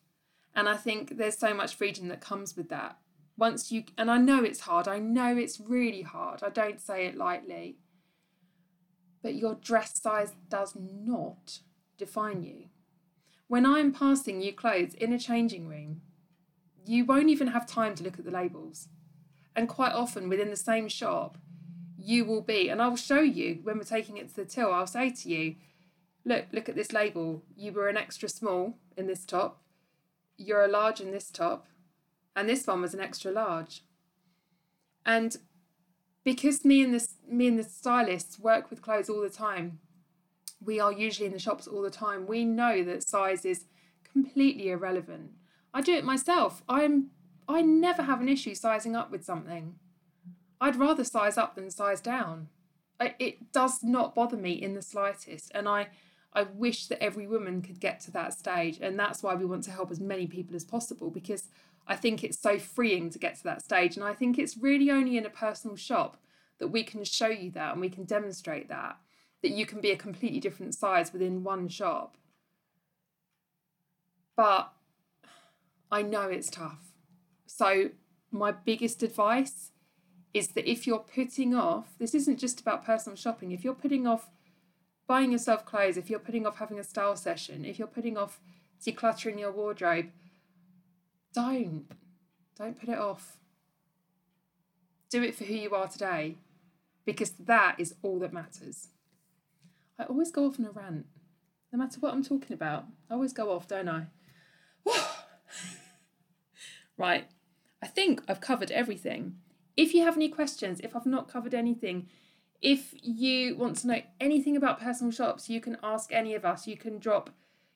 And 0.57 0.69
I 0.69 0.77
think 0.77 1.17
there's 1.17 1.39
so 1.39 1.55
much 1.55 1.77
freedom 1.77 2.09
that 2.09 2.21
comes 2.21 2.57
with 2.57 2.69
that. 2.71 2.99
Once 3.37 3.71
you, 3.71 3.85
and 3.97 4.11
I 4.11 4.19
know 4.19 4.43
it's 4.43 4.61
hard, 4.61 4.89
I 4.89 4.99
know 4.99 5.37
it's 5.37 5.61
really 5.61 6.03
hard, 6.03 6.43
I 6.43 6.49
don't 6.49 6.81
say 6.81 7.07
it 7.07 7.17
lightly, 7.17 7.77
but 9.23 9.37
your 9.37 9.55
dress 9.55 10.01
size 10.03 10.33
does 10.49 10.77
not 10.77 11.61
define 11.97 12.43
you. 12.43 12.65
When 13.47 13.65
I'm 13.65 13.93
passing 13.93 14.43
you 14.43 14.53
clothes 14.53 14.95
in 14.95 15.13
a 15.13 15.19
changing 15.19 15.69
room, 15.69 16.01
you 16.85 17.05
won't 17.05 17.31
even 17.31 17.47
have 17.49 17.67
time 17.69 17.95
to 17.95 18.03
look 18.03 18.19
at 18.19 18.25
the 18.25 18.33
labels. 18.33 18.89
And 19.55 19.69
quite 19.69 19.93
often 19.93 20.29
within 20.29 20.51
the 20.51 20.57
same 20.57 20.89
shop, 20.89 21.39
you 21.97 22.25
will 22.25 22.43
be, 22.43 22.69
and 22.69 22.83
I'll 22.83 22.97
show 22.97 23.21
you 23.21 23.61
when 23.63 23.79
we're 23.79 23.85
taking 23.85 24.17
it 24.17 24.29
to 24.31 24.35
the 24.35 24.45
till, 24.45 24.75
I'll 24.75 24.89
say 24.89 25.11
to 25.11 25.29
you, 25.29 25.55
look, 26.25 26.47
look 26.53 26.69
at 26.69 26.75
this 26.75 26.93
label. 26.93 27.43
You 27.57 27.73
were 27.73 27.89
an 27.89 27.97
extra 27.97 28.29
small 28.29 28.79
in 28.97 29.07
this 29.07 29.25
top. 29.25 29.61
You're 30.37 30.65
a 30.65 30.69
large 30.69 31.01
in 31.01 31.11
this 31.11 31.31
top. 31.31 31.67
And 32.35 32.49
this 32.49 32.67
one 32.67 32.81
was 32.81 32.95
an 32.95 33.01
extra 33.01 33.31
large. 33.31 33.85
And 35.05 35.37
because 36.25 36.65
me 36.65 36.83
and 36.83 36.95
this 36.95 37.15
me 37.29 37.49
and 37.49 37.59
the 37.59 37.65
stylists 37.65 38.39
work 38.39 38.71
with 38.71 38.83
clothes 38.83 39.11
all 39.11 39.21
the 39.21 39.29
time, 39.29 39.81
we 40.65 40.79
are 40.79 40.93
usually 40.93 41.27
in 41.27 41.33
the 41.33 41.39
shops 41.39 41.67
all 41.67 41.83
the 41.83 41.91
time. 41.91 42.27
We 42.27 42.45
know 42.45 42.83
that 42.85 43.07
size 43.07 43.45
is 43.45 43.65
completely 44.05 44.71
irrelevant. 44.71 45.33
I 45.75 45.81
do 45.81 45.95
it 45.95 46.05
myself. 46.05 46.63
I'm 46.69 47.11
I 47.49 47.63
never 47.63 48.03
have 48.03 48.21
an 48.21 48.29
issue 48.29 48.55
sizing 48.55 48.95
up 48.95 49.11
with 49.11 49.25
something. 49.25 49.75
I'd 50.61 50.77
rather 50.77 51.05
size 51.05 51.37
up 51.37 51.57
than 51.57 51.71
size 51.71 52.01
down. 52.01 52.49
It 53.19 53.53
does 53.53 53.83
not 53.83 54.15
bother 54.15 54.37
me 54.37 54.53
in 54.53 54.75
the 54.75 54.83
slightest, 54.83 55.51
and 55.55 55.69
I 55.69 55.89
I 56.35 56.43
wish 56.43 56.87
that 56.87 57.03
every 57.03 57.27
woman 57.27 57.61
could 57.61 57.79
get 57.79 58.01
to 58.01 58.11
that 58.13 58.33
stage. 58.33 58.79
And 58.81 58.99
that's 58.99 59.23
why 59.23 59.35
we 59.35 59.45
want 59.45 59.65
to 59.65 59.71
help 59.71 59.91
as 59.91 60.01
many 60.01 60.27
people 60.27 60.57
as 60.57 60.65
possible 60.65 61.11
because 61.11 61.49
I 61.87 61.97
think 61.97 62.25
it's 62.25 62.39
so 62.39 62.59
freeing 62.59 63.11
to 63.11 63.19
get 63.19 63.37
to 63.37 63.45
that 63.45 63.63
stage. 63.63 63.97
And 63.97 64.05
I 64.05 64.15
think 64.15 64.39
it's 64.39 64.57
really 64.57 64.91
only 64.91 65.17
in 65.17 65.27
a 65.27 65.31
personal 65.31 65.77
shop 65.77 66.17
that 66.59 66.69
we 66.69 66.85
can 66.85 67.05
show 67.05 67.27
you 67.27 67.51
that 67.51 67.73
and 67.73 67.81
we 67.81 67.91
can 67.91 68.05
demonstrate 68.05 68.69
that, 68.69 68.97
that 69.43 69.51
you 69.51 69.67
can 69.67 69.81
be 69.81 69.91
a 69.91 69.97
completely 69.97 70.41
different 70.41 70.75
size 70.75 71.13
within 71.13 71.45
one 71.45 71.69
shop. 71.69 72.17
But 74.37 74.73
I 75.91 76.03
know 76.03 76.29
it's 76.29 76.49
tough. 76.49 76.93
So, 77.47 77.91
my 78.31 78.51
biggest 78.51 79.03
advice 79.03 79.73
is 80.33 80.49
that 80.49 80.71
if 80.71 80.87
you're 80.87 81.01
putting 81.01 81.55
off, 81.55 81.99
this 81.99 82.15
isn't 82.15 82.39
just 82.39 82.61
about 82.61 82.87
personal 82.87 83.17
shopping, 83.17 83.53
if 83.53 83.63
you're 83.63 83.75
putting 83.75 84.07
off 84.07 84.31
buying 85.13 85.31
yourself 85.31 85.67
clothes, 85.67 85.99
if 85.99 86.09
you're 86.09 86.19
putting 86.19 86.47
off 86.47 86.57
having 86.57 86.79
a 86.79 86.83
style 86.83 87.17
session, 87.17 87.67
if 87.67 87.79
you're 87.79 87.87
putting 87.87 88.17
off 88.17 88.41
decluttering 88.83 89.39
your 89.39 89.53
wardrobe, 89.53 90.07
don't. 91.35 91.85
Don't 92.57 92.81
put 92.81 92.89
it 92.89 92.99
off. 92.99 93.37
Do 95.11 95.23
it 95.23 95.35
for 95.35 95.45
who 95.45 95.53
you 95.53 95.75
are 95.75 95.87
today 95.87 96.39
because 97.05 97.33
that 97.33 97.75
is 97.77 97.95
all 98.01 98.21
that 98.21 98.33
matters. 98.33 98.89
I 99.99 100.05
always 100.05 100.31
go 100.31 100.47
off 100.47 100.59
on 100.59 100.65
a 100.65 100.71
rant, 100.71 101.05
no 101.71 101.79
matter 101.79 102.01
what 102.01 102.15
I'm 102.15 102.25
talking 102.25 102.55
about. 102.55 102.87
I 103.11 103.13
always 103.13 103.35
go 103.35 103.51
off, 103.51 103.69
don't 103.69 103.91
I? 103.91 104.07
right, 106.97 107.27
I 107.83 107.87
think 107.87 108.23
I've 108.29 108.41
covered 108.41 108.71
everything. 108.71 109.35
If 109.77 109.93
you 109.93 110.05
have 110.05 110.17
any 110.17 110.31
questions, 110.31 110.81
if 110.81 110.97
I've 110.97 111.05
not 111.05 111.29
covered 111.31 111.53
anything, 111.53 112.09
if 112.63 112.95
you 113.03 113.57
want 113.57 113.77
to 113.79 113.89
know 113.89 114.03
anything 114.21 114.57
about 114.57 114.81
personal 114.81 115.13
shops, 115.13 115.51
you 115.51 115.61
can 115.61 115.77
ask 115.83 116.13
any 116.13 116.35
of 116.35 116.45
us. 116.45 116.67
You 116.67 116.77
can 116.77 116.99
drop 116.99 117.31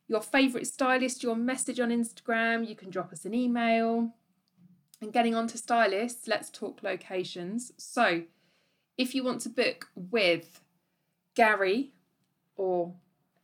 your 0.09 0.23
favourite 0.23 0.69
stylist 0.69 1.25
your 1.25 1.35
message 1.35 1.81
on 1.81 1.91
Instagram, 1.91 2.67
you 2.67 2.77
can 2.77 2.91
drop 2.91 3.13
us 3.13 3.25
an 3.25 3.35
email. 3.35 4.15
And 5.03 5.13
getting 5.13 5.35
on 5.35 5.47
to 5.49 5.59
stylists, 5.59 6.27
let's 6.27 6.49
talk 6.49 6.83
locations. 6.83 7.73
So, 7.77 8.23
if 8.97 9.15
you 9.15 9.23
want 9.23 9.43
to 9.43 9.51
book 9.51 9.89
with 9.95 10.63
Gary, 11.35 11.93
or 12.57 12.95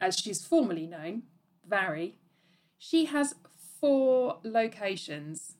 as 0.00 0.18
she's 0.18 0.42
formally 0.46 0.86
known, 0.86 1.24
Vary, 1.68 2.16
she 2.78 3.04
has 3.04 3.34
four 3.80 4.38
locations 4.42 5.56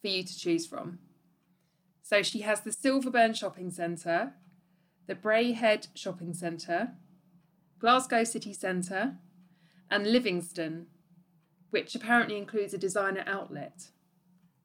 for 0.00 0.08
you 0.08 0.24
to 0.24 0.36
choose 0.36 0.66
from. 0.66 0.98
So 2.02 2.22
she 2.22 2.40
has 2.40 2.62
the 2.62 2.70
Silverburn 2.70 3.36
Shopping 3.36 3.70
Centre, 3.70 4.34
the 5.06 5.14
Braehead 5.14 5.88
Shopping 5.94 6.34
Centre, 6.34 6.92
Glasgow 7.78 8.24
City 8.24 8.52
Centre, 8.52 9.16
and 9.90 10.06
Livingston, 10.06 10.86
which 11.70 11.94
apparently 11.94 12.38
includes 12.38 12.72
a 12.72 12.78
designer 12.78 13.24
outlet. 13.26 13.88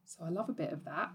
So 0.04 0.24
I 0.24 0.30
love 0.30 0.48
a 0.48 0.52
bit 0.52 0.72
of 0.72 0.84
that. 0.84 1.10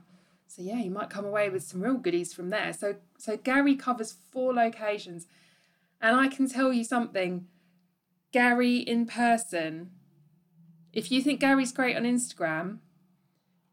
So 0.47 0.61
yeah, 0.61 0.77
you 0.77 0.91
might 0.91 1.09
come 1.09 1.25
away 1.25 1.49
with 1.49 1.63
some 1.63 1.81
real 1.81 1.97
goodies 1.97 2.33
from 2.33 2.49
there. 2.49 2.73
So 2.73 2.95
so 3.17 3.37
Gary 3.37 3.75
covers 3.75 4.17
four 4.31 4.53
locations. 4.53 5.25
And 5.99 6.15
I 6.15 6.27
can 6.27 6.47
tell 6.47 6.73
you 6.73 6.83
something, 6.83 7.47
Gary 8.31 8.77
in 8.77 9.05
person, 9.05 9.91
if 10.91 11.11
you 11.11 11.21
think 11.21 11.39
Gary's 11.39 11.71
great 11.71 11.95
on 11.95 12.03
Instagram, 12.03 12.79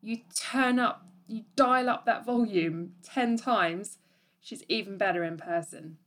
you 0.00 0.20
turn 0.34 0.78
up, 0.78 1.06
you 1.26 1.44
dial 1.56 1.90
up 1.90 2.06
that 2.06 2.24
volume 2.24 2.92
10 3.02 3.36
times 3.36 3.98
She's 4.40 4.64
even 4.68 4.96
better 4.96 5.22
in 5.22 5.36
person. 5.36 5.98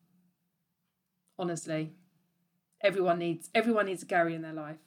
Honestly. 1.38 1.94
Everyone 2.82 3.20
needs 3.20 3.50
everyone 3.56 3.86
needs 3.86 4.04
a 4.04 4.06
Gary 4.06 4.36
in 4.36 4.42
their 4.42 4.54
life. 4.54 4.80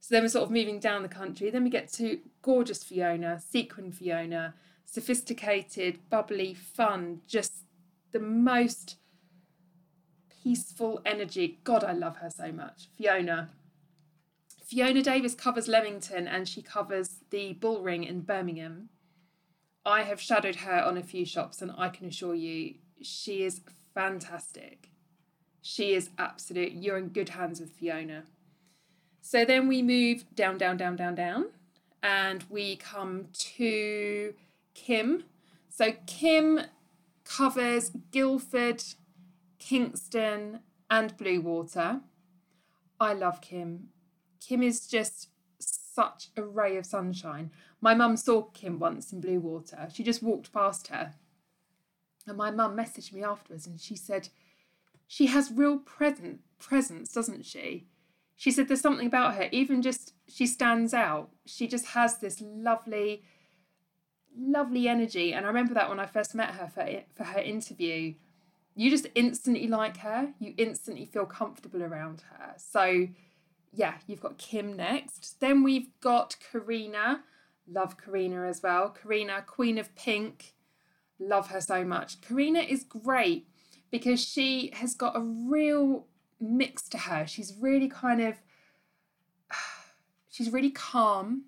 So 0.00 0.14
then 0.14 0.22
we're 0.22 0.28
sort 0.28 0.44
of 0.44 0.50
moving 0.50 0.78
down 0.78 1.02
the 1.02 1.08
country. 1.08 1.50
Then 1.50 1.64
we 1.64 1.70
get 1.70 1.92
to 1.94 2.20
gorgeous 2.42 2.84
Fiona, 2.84 3.40
sequin 3.40 3.90
Fiona, 3.90 4.54
sophisticated, 4.84 5.98
bubbly, 6.08 6.54
fun, 6.54 7.22
just 7.26 7.64
the 8.12 8.20
most 8.20 8.96
peaceful 10.42 11.00
energy. 11.04 11.58
God, 11.64 11.84
I 11.84 11.92
love 11.92 12.16
her 12.18 12.30
so 12.30 12.52
much. 12.52 12.88
Fiona. 12.96 13.50
Fiona 14.64 15.02
Davis 15.02 15.34
covers 15.34 15.66
Leamington 15.66 16.28
and 16.28 16.48
she 16.48 16.62
covers 16.62 17.16
the 17.30 17.54
Bullring 17.54 18.04
in 18.04 18.20
Birmingham. 18.20 18.90
I 19.84 20.02
have 20.02 20.20
shadowed 20.20 20.56
her 20.56 20.80
on 20.80 20.96
a 20.96 21.02
few 21.02 21.24
shops, 21.24 21.62
and 21.62 21.72
I 21.76 21.88
can 21.88 22.06
assure 22.06 22.34
you 22.34 22.74
she 23.00 23.44
is 23.44 23.60
fantastic. 23.94 24.90
She 25.62 25.94
is 25.94 26.10
absolute. 26.18 26.72
You're 26.72 26.98
in 26.98 27.08
good 27.08 27.30
hands 27.30 27.60
with 27.60 27.70
Fiona. 27.70 28.24
So 29.20 29.44
then 29.44 29.68
we 29.68 29.82
move 29.82 30.24
down, 30.34 30.58
down, 30.58 30.76
down, 30.76 30.96
down, 30.96 31.14
down, 31.14 31.46
and 32.02 32.44
we 32.48 32.76
come 32.76 33.26
to 33.32 34.34
Kim. 34.74 35.24
So 35.68 35.92
Kim 36.06 36.60
covers 37.24 37.90
Guildford, 38.10 38.82
Kingston, 39.58 40.60
and 40.90 41.16
Bluewater. 41.16 42.00
I 43.00 43.12
love 43.12 43.40
Kim. 43.40 43.88
Kim 44.40 44.62
is 44.62 44.86
just 44.86 45.28
such 45.58 46.28
a 46.36 46.42
ray 46.42 46.76
of 46.76 46.86
sunshine. 46.86 47.50
My 47.80 47.94
mum 47.94 48.16
saw 48.16 48.42
Kim 48.42 48.78
once 48.78 49.12
in 49.12 49.22
Bluewater. 49.22 49.94
She 49.94 50.02
just 50.02 50.22
walked 50.22 50.52
past 50.52 50.88
her. 50.88 51.14
And 52.26 52.36
my 52.36 52.50
mum 52.50 52.76
messaged 52.76 53.12
me 53.12 53.22
afterwards 53.22 53.66
and 53.66 53.80
she 53.80 53.96
said, 53.96 54.28
She 55.06 55.26
has 55.26 55.52
real 55.52 55.78
present 55.78 56.40
presence, 56.58 57.12
doesn't 57.12 57.44
she? 57.44 57.86
she 58.38 58.52
said 58.52 58.68
there's 58.68 58.80
something 58.80 59.08
about 59.08 59.34
her, 59.34 59.48
even 59.50 59.82
just 59.82 60.14
she 60.28 60.46
stands 60.46 60.94
out. 60.94 61.30
She 61.44 61.66
just 61.66 61.86
has 61.86 62.18
this 62.18 62.40
lovely, 62.40 63.24
lovely 64.38 64.86
energy. 64.86 65.32
And 65.34 65.44
I 65.44 65.48
remember 65.48 65.74
that 65.74 65.88
when 65.88 65.98
I 65.98 66.06
first 66.06 66.36
met 66.36 66.50
her 66.54 66.68
for, 66.68 66.86
for 67.16 67.24
her 67.24 67.40
interview, 67.40 68.14
you 68.76 68.90
just 68.90 69.08
instantly 69.16 69.66
like 69.66 69.96
her, 69.98 70.34
you 70.38 70.54
instantly 70.56 71.04
feel 71.04 71.26
comfortable 71.26 71.82
around 71.82 72.22
her. 72.30 72.54
So, 72.58 73.08
yeah, 73.72 73.94
you've 74.06 74.20
got 74.20 74.38
Kim 74.38 74.76
next. 74.76 75.40
Then 75.40 75.64
we've 75.64 75.88
got 76.00 76.36
Karina. 76.38 77.24
Love 77.70 77.96
Karina 77.98 78.46
as 78.46 78.62
well. 78.62 78.90
Karina, 78.90 79.42
Queen 79.42 79.78
of 79.78 79.94
Pink. 79.94 80.54
Love 81.18 81.48
her 81.48 81.60
so 81.60 81.84
much. 81.84 82.20
Karina 82.20 82.60
is 82.60 82.84
great 82.84 83.48
because 83.90 84.22
she 84.22 84.70
has 84.74 84.94
got 84.94 85.16
a 85.16 85.20
real 85.20 86.06
mix 86.40 86.88
to 86.90 86.98
her. 86.98 87.26
She's 87.26 87.54
really 87.58 87.88
kind 87.88 88.20
of 88.20 88.36
she's 90.30 90.50
really 90.52 90.70
calm. 90.70 91.44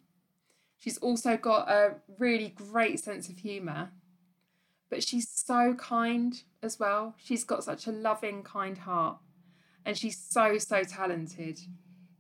She's 0.78 0.98
also 0.98 1.36
got 1.36 1.70
a 1.70 1.96
really 2.18 2.48
great 2.48 3.00
sense 3.00 3.28
of 3.28 3.38
humour. 3.38 3.90
But 4.88 5.04
she's 5.04 5.28
so 5.28 5.74
kind 5.74 6.42
as 6.62 6.80
well. 6.80 7.14
She's 7.22 7.44
got 7.44 7.62
such 7.62 7.86
a 7.86 7.92
loving, 7.92 8.42
kind 8.42 8.76
heart. 8.76 9.18
And 9.84 9.96
she's 9.96 10.18
so, 10.18 10.58
so 10.58 10.82
talented. 10.82 11.60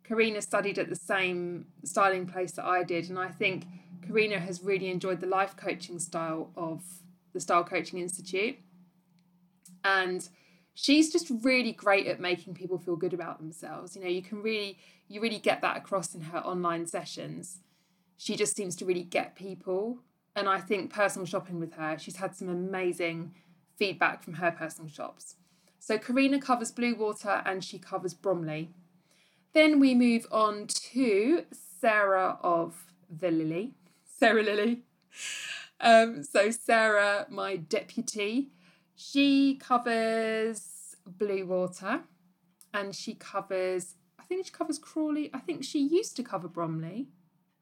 Karina 0.04 0.42
studied 0.42 0.78
at 0.78 0.88
the 0.88 0.96
same 0.96 1.66
styling 1.84 2.26
place 2.26 2.52
that 2.52 2.64
I 2.64 2.84
did, 2.84 3.08
and 3.08 3.18
I 3.18 3.28
think 3.28 3.64
Karina 4.06 4.38
has 4.38 4.62
really 4.62 4.88
enjoyed 4.88 5.20
the 5.20 5.26
life 5.26 5.56
coaching 5.56 5.98
style 5.98 6.50
of 6.56 6.82
the 7.32 7.40
Style 7.40 7.64
Coaching 7.64 7.98
Institute. 7.98 8.56
And 9.84 10.28
she's 10.74 11.12
just 11.12 11.30
really 11.42 11.72
great 11.72 12.06
at 12.06 12.20
making 12.20 12.54
people 12.54 12.78
feel 12.78 12.96
good 12.96 13.14
about 13.14 13.38
themselves. 13.38 13.94
You 13.94 14.02
know, 14.02 14.08
you 14.08 14.22
can 14.22 14.42
really, 14.42 14.78
you 15.08 15.20
really 15.20 15.38
get 15.38 15.60
that 15.62 15.76
across 15.76 16.14
in 16.14 16.22
her 16.22 16.38
online 16.38 16.86
sessions. 16.86 17.60
She 18.16 18.36
just 18.36 18.56
seems 18.56 18.76
to 18.76 18.84
really 18.84 19.04
get 19.04 19.36
people. 19.36 19.98
And 20.36 20.48
I 20.48 20.60
think 20.60 20.92
personal 20.92 21.26
shopping 21.26 21.58
with 21.58 21.74
her, 21.74 21.98
she's 21.98 22.16
had 22.16 22.34
some 22.34 22.48
amazing 22.48 23.34
feedback 23.76 24.22
from 24.22 24.34
her 24.34 24.50
personal 24.50 24.90
shops. 24.90 25.36
So 25.78 25.98
Karina 25.98 26.40
covers 26.40 26.70
Bluewater 26.70 27.42
and 27.46 27.64
she 27.64 27.78
covers 27.78 28.14
Bromley. 28.14 28.70
Then 29.54 29.80
we 29.80 29.94
move 29.94 30.26
on 30.30 30.66
to 30.66 31.44
Sarah 31.80 32.38
of 32.42 32.86
the 33.10 33.30
Lily. 33.30 33.74
Sarah 34.20 34.42
Lily. 34.42 34.82
Um, 35.80 36.22
so 36.22 36.50
Sarah, 36.50 37.26
my 37.30 37.56
deputy, 37.56 38.50
she 38.94 39.54
covers 39.54 40.94
Bluewater 41.18 42.02
and 42.74 42.94
she 42.94 43.14
covers, 43.14 43.94
I 44.18 44.24
think 44.24 44.44
she 44.44 44.52
covers 44.52 44.78
Crawley. 44.78 45.30
I 45.32 45.38
think 45.38 45.64
she 45.64 45.80
used 45.80 46.16
to 46.16 46.22
cover 46.22 46.48
Bromley. 46.48 47.08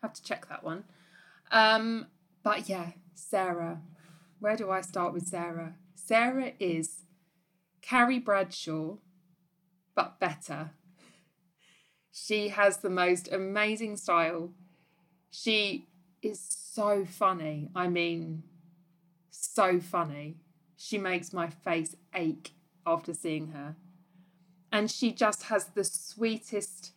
Have 0.03 0.13
to 0.15 0.23
check 0.23 0.49
that 0.49 0.65
one. 0.65 0.83
Um, 1.53 2.09
but 2.43 2.69
yeah, 2.69 2.91
Sarah. 3.15 3.81
Where 4.41 4.57
do 4.57 4.69
I 4.69 4.81
start 4.81 5.13
with 5.13 5.29
Sarah? 5.29 5.75
Sarah 5.95 6.53
is 6.59 7.05
Carrie 7.83 8.19
Bradshaw, 8.19 8.97
but 9.95 10.19
better. 10.19 10.71
She 12.11 12.49
has 12.49 12.79
the 12.79 12.91
most 12.91 13.33
amazing 13.33 13.97
style. 13.97 14.51
She 15.31 15.88
is 16.23 16.41
so 16.41 17.05
funny. 17.05 17.71
I 17.75 17.89
mean, 17.89 18.43
so 19.31 19.81
funny. 19.81 20.37
She 20.77 20.99
makes 20.99 21.33
my 21.33 21.49
face 21.49 21.97
ache 22.15 22.53
after 22.87 23.15
seeing 23.15 23.49
her. 23.49 23.77
And 24.71 24.91
she 24.91 25.13
just 25.13 25.45
has 25.45 25.67
the 25.67 25.85
sweetest, 25.85 26.93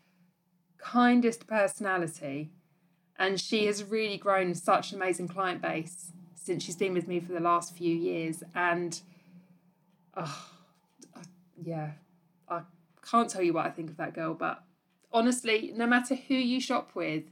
kindest 0.78 1.48
personality. 1.48 2.52
And 3.18 3.40
she 3.40 3.66
has 3.68 3.84
really 3.84 4.18
grown 4.18 4.56
such 4.56 4.92
an 4.92 5.02
amazing 5.02 5.28
client 5.28 5.62
base 5.62 6.12
since 6.36 6.64
she's 6.64 6.76
been 6.76 6.94
with 6.94 7.08
me 7.08 7.20
for 7.20 7.34
the 7.34 7.40
last 7.40 7.76
few 7.76 7.96
years. 7.96 8.44
And 8.56 9.00
oh, 10.16 10.50
yeah, 11.64 11.92
I 12.50 12.62
can't 13.10 13.30
tell 13.30 13.44
you 13.44 13.54
what 13.54 13.66
I 13.66 13.70
think 13.70 13.90
of 13.90 13.98
that 13.98 14.14
girl, 14.14 14.34
but 14.34 14.64
honestly, 15.12 15.72
no 15.76 15.86
matter 15.86 16.16
who 16.16 16.36
you 16.36 16.60
shop 16.60 16.92
with 16.96 17.24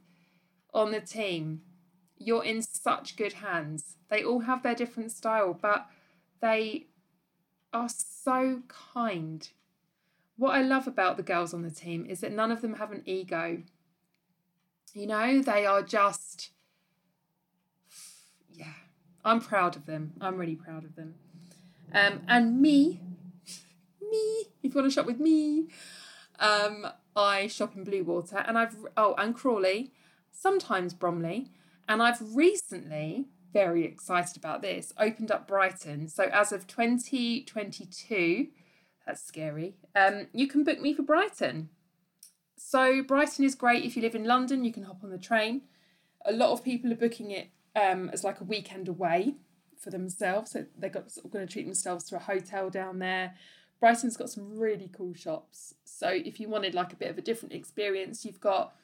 on 0.73 0.91
the 0.91 1.02
team, 1.02 1.62
you're 2.19 2.43
in 2.43 2.62
such 2.62 3.15
good 3.15 3.34
hands. 3.34 3.95
They 4.10 4.23
all 4.23 4.41
have 4.41 4.62
their 4.62 4.75
different 4.75 5.12
style, 5.12 5.58
but 5.60 5.88
they 6.41 6.88
are 7.73 7.89
so 7.89 8.62
kind. 8.67 9.47
What 10.38 10.51
I 10.51 10.62
love 10.62 10.88
about 10.88 11.17
the 11.17 11.23
girls 11.23 11.53
on 11.53 11.63
the 11.63 11.71
team 11.71 12.05
is 12.05 12.19
that 12.19 12.34
none 12.34 12.51
of 12.51 12.62
them 12.62 12.75
have 12.75 12.91
an 12.91 13.03
ego. 13.05 13.63
You 14.93 15.08
know, 15.08 15.41
they 15.41 15.65
are 15.65 15.82
just, 15.82 16.51
yeah, 18.53 18.73
I'm 19.23 19.39
proud 19.39 19.75
of 19.75 19.86
them. 19.86 20.13
I'm 20.19 20.38
really 20.38 20.55
proud 20.55 20.84
of 20.84 20.95
them. 20.95 21.15
Um, 21.93 22.21
and 22.27 22.62
me, 22.62 22.99
me, 24.01 24.45
if 24.62 24.73
you 24.73 24.82
want 24.82 24.88
to 24.88 24.93
shop 24.93 25.05
with 25.05 25.19
me, 25.19 25.67
um, 26.39 26.88
I 27.15 27.47
shop 27.47 27.75
in 27.75 27.86
Bluewater 27.86 28.43
and 28.47 28.58
I've, 28.58 28.75
oh, 28.97 29.15
and 29.17 29.36
Crawley, 29.36 29.93
sometimes 30.32 30.93
Bromley. 30.93 31.51
And 31.89 32.04
I've 32.04 32.21
recently 32.36 33.25
very 33.52 33.84
excited 33.84 34.38
about 34.38 34.62
this. 34.62 34.93
Opened 34.99 35.32
up 35.32 35.47
Brighton. 35.47 36.08
So 36.08 36.25
as 36.25 36.52
of 36.52 36.67
2022, 36.67 38.47
that's 39.08 39.25
scary. 39.25 39.75
Um, 39.95 40.28
you 40.32 40.47
can 40.47 40.63
book 40.63 40.80
me 40.80 40.93
for 40.93 41.02
Brighton. 41.02 41.69
So 42.56 43.02
Brighton 43.02 43.43
is 43.43 43.56
great 43.56 43.84
if 43.84 43.95
you 43.95 44.04
live 44.04 44.13
in 44.13 44.25
London. 44.25 44.63
You 44.63 44.71
can 44.71 44.84
hop 44.84 45.04
on 45.04 45.10
the 45.10 45.17
train. 45.17 45.63
A 46.25 46.32
lot 46.32 46.52
of 46.52 46.63
people 46.63 46.91
are 46.91 46.95
booking 46.95 47.32
it 47.32 47.49
um, 47.75 48.12
as 48.13 48.23
like 48.23 48.39
a 48.39 48.43
weekend 48.43 48.88
away 48.88 49.38
for 49.80 49.89
themselves. 49.89 50.52
So 50.52 50.65
they're 50.78 50.91
got, 50.91 51.12
sort 51.12 51.25
of 51.25 51.32
going 51.32 51.47
to 51.47 51.52
treat 51.52 51.65
themselves 51.65 52.06
to 52.06 52.17
a 52.17 52.19
hotel 52.19 52.69
down 52.69 52.99
there. 52.99 53.34
Brighton's 53.80 54.15
got 54.15 54.30
some 54.30 54.60
really 54.60 54.91
cool 54.95 55.15
shops. 55.15 55.73
So 55.86 56.10
if 56.10 56.39
you 56.39 56.49
wanted 56.49 56.75
like 56.75 56.93
a 56.93 56.97
bit 56.97 57.10
of 57.10 57.17
a 57.17 57.23
different 57.23 57.56
experience, 57.56 58.25
you've 58.25 58.41
got 58.41 58.75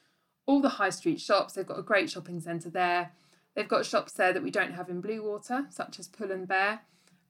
all 0.45 0.61
the 0.61 0.69
high 0.69 0.89
street 0.89 1.19
shops. 1.19 1.53
They've 1.53 1.65
got 1.65 1.79
a 1.79 1.83
great 1.83 2.09
shopping 2.09 2.39
centre 2.39 2.69
there. 2.69 3.11
They've 3.55 3.67
got 3.67 3.85
shops 3.85 4.13
there 4.13 4.33
that 4.33 4.43
we 4.43 4.51
don't 4.51 4.73
have 4.73 4.89
in 4.89 5.01
Bluewater, 5.01 5.71
such 5.71 5.99
as 5.99 6.07
Pull 6.07 6.31
and 6.31 6.47
Bear. 6.47 6.81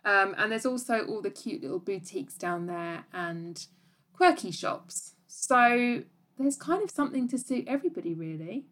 Um, 0.04 0.36
and 0.38 0.52
there's 0.52 0.66
also 0.66 1.06
all 1.06 1.22
the 1.22 1.32
cute 1.32 1.62
little 1.62 1.80
boutiques 1.80 2.36
down 2.36 2.68
there 2.68 3.06
and 3.14 3.66
quirky 4.14 4.52
shops. 4.52 5.14
So 5.28 6.04
there's 6.38 6.58
kind 6.58 6.84
of 6.84 6.92
something 6.92 7.28
to 7.30 7.38
suit 7.38 7.66
everybody, 7.68 8.14
really. 8.14 8.66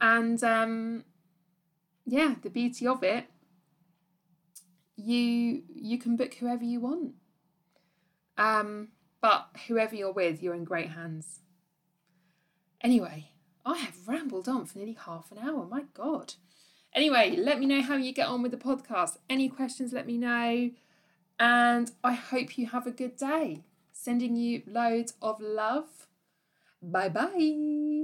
And 0.00 0.42
um, 0.44 1.04
yeah, 2.04 2.36
the 2.42 2.50
beauty 2.50 2.86
of 2.86 3.02
it, 3.02 3.26
you 4.96 5.62
you 5.74 5.98
can 5.98 6.16
book 6.16 6.34
whoever 6.34 6.64
you 6.64 6.80
want. 6.80 7.14
Um, 8.38 8.88
but 9.20 9.48
whoever 9.66 9.94
you're 9.94 10.12
with, 10.12 10.42
you're 10.42 10.54
in 10.54 10.64
great 10.64 10.90
hands. 10.90 11.40
Anyway, 12.80 13.30
I 13.66 13.78
have 13.78 14.06
rambled 14.06 14.48
on 14.48 14.64
for 14.64 14.78
nearly 14.78 14.96
half 15.04 15.32
an 15.32 15.38
hour. 15.38 15.66
My 15.66 15.82
God. 15.92 16.34
Anyway, 16.94 17.36
let 17.36 17.58
me 17.58 17.66
know 17.66 17.82
how 17.82 17.96
you 17.96 18.12
get 18.12 18.28
on 18.28 18.40
with 18.40 18.52
the 18.52 18.56
podcast. 18.56 19.18
Any 19.28 19.48
questions, 19.48 19.92
let 19.92 20.06
me 20.06 20.16
know. 20.16 20.70
And 21.38 21.90
I 22.02 22.12
hope 22.14 22.56
you 22.56 22.66
have 22.68 22.86
a 22.86 22.92
good 22.92 23.16
day. 23.16 23.64
Sending 23.92 24.36
you 24.36 24.62
loads 24.66 25.14
of 25.20 25.40
love. 25.40 26.06
Bye 26.80 27.08
bye. 27.08 27.95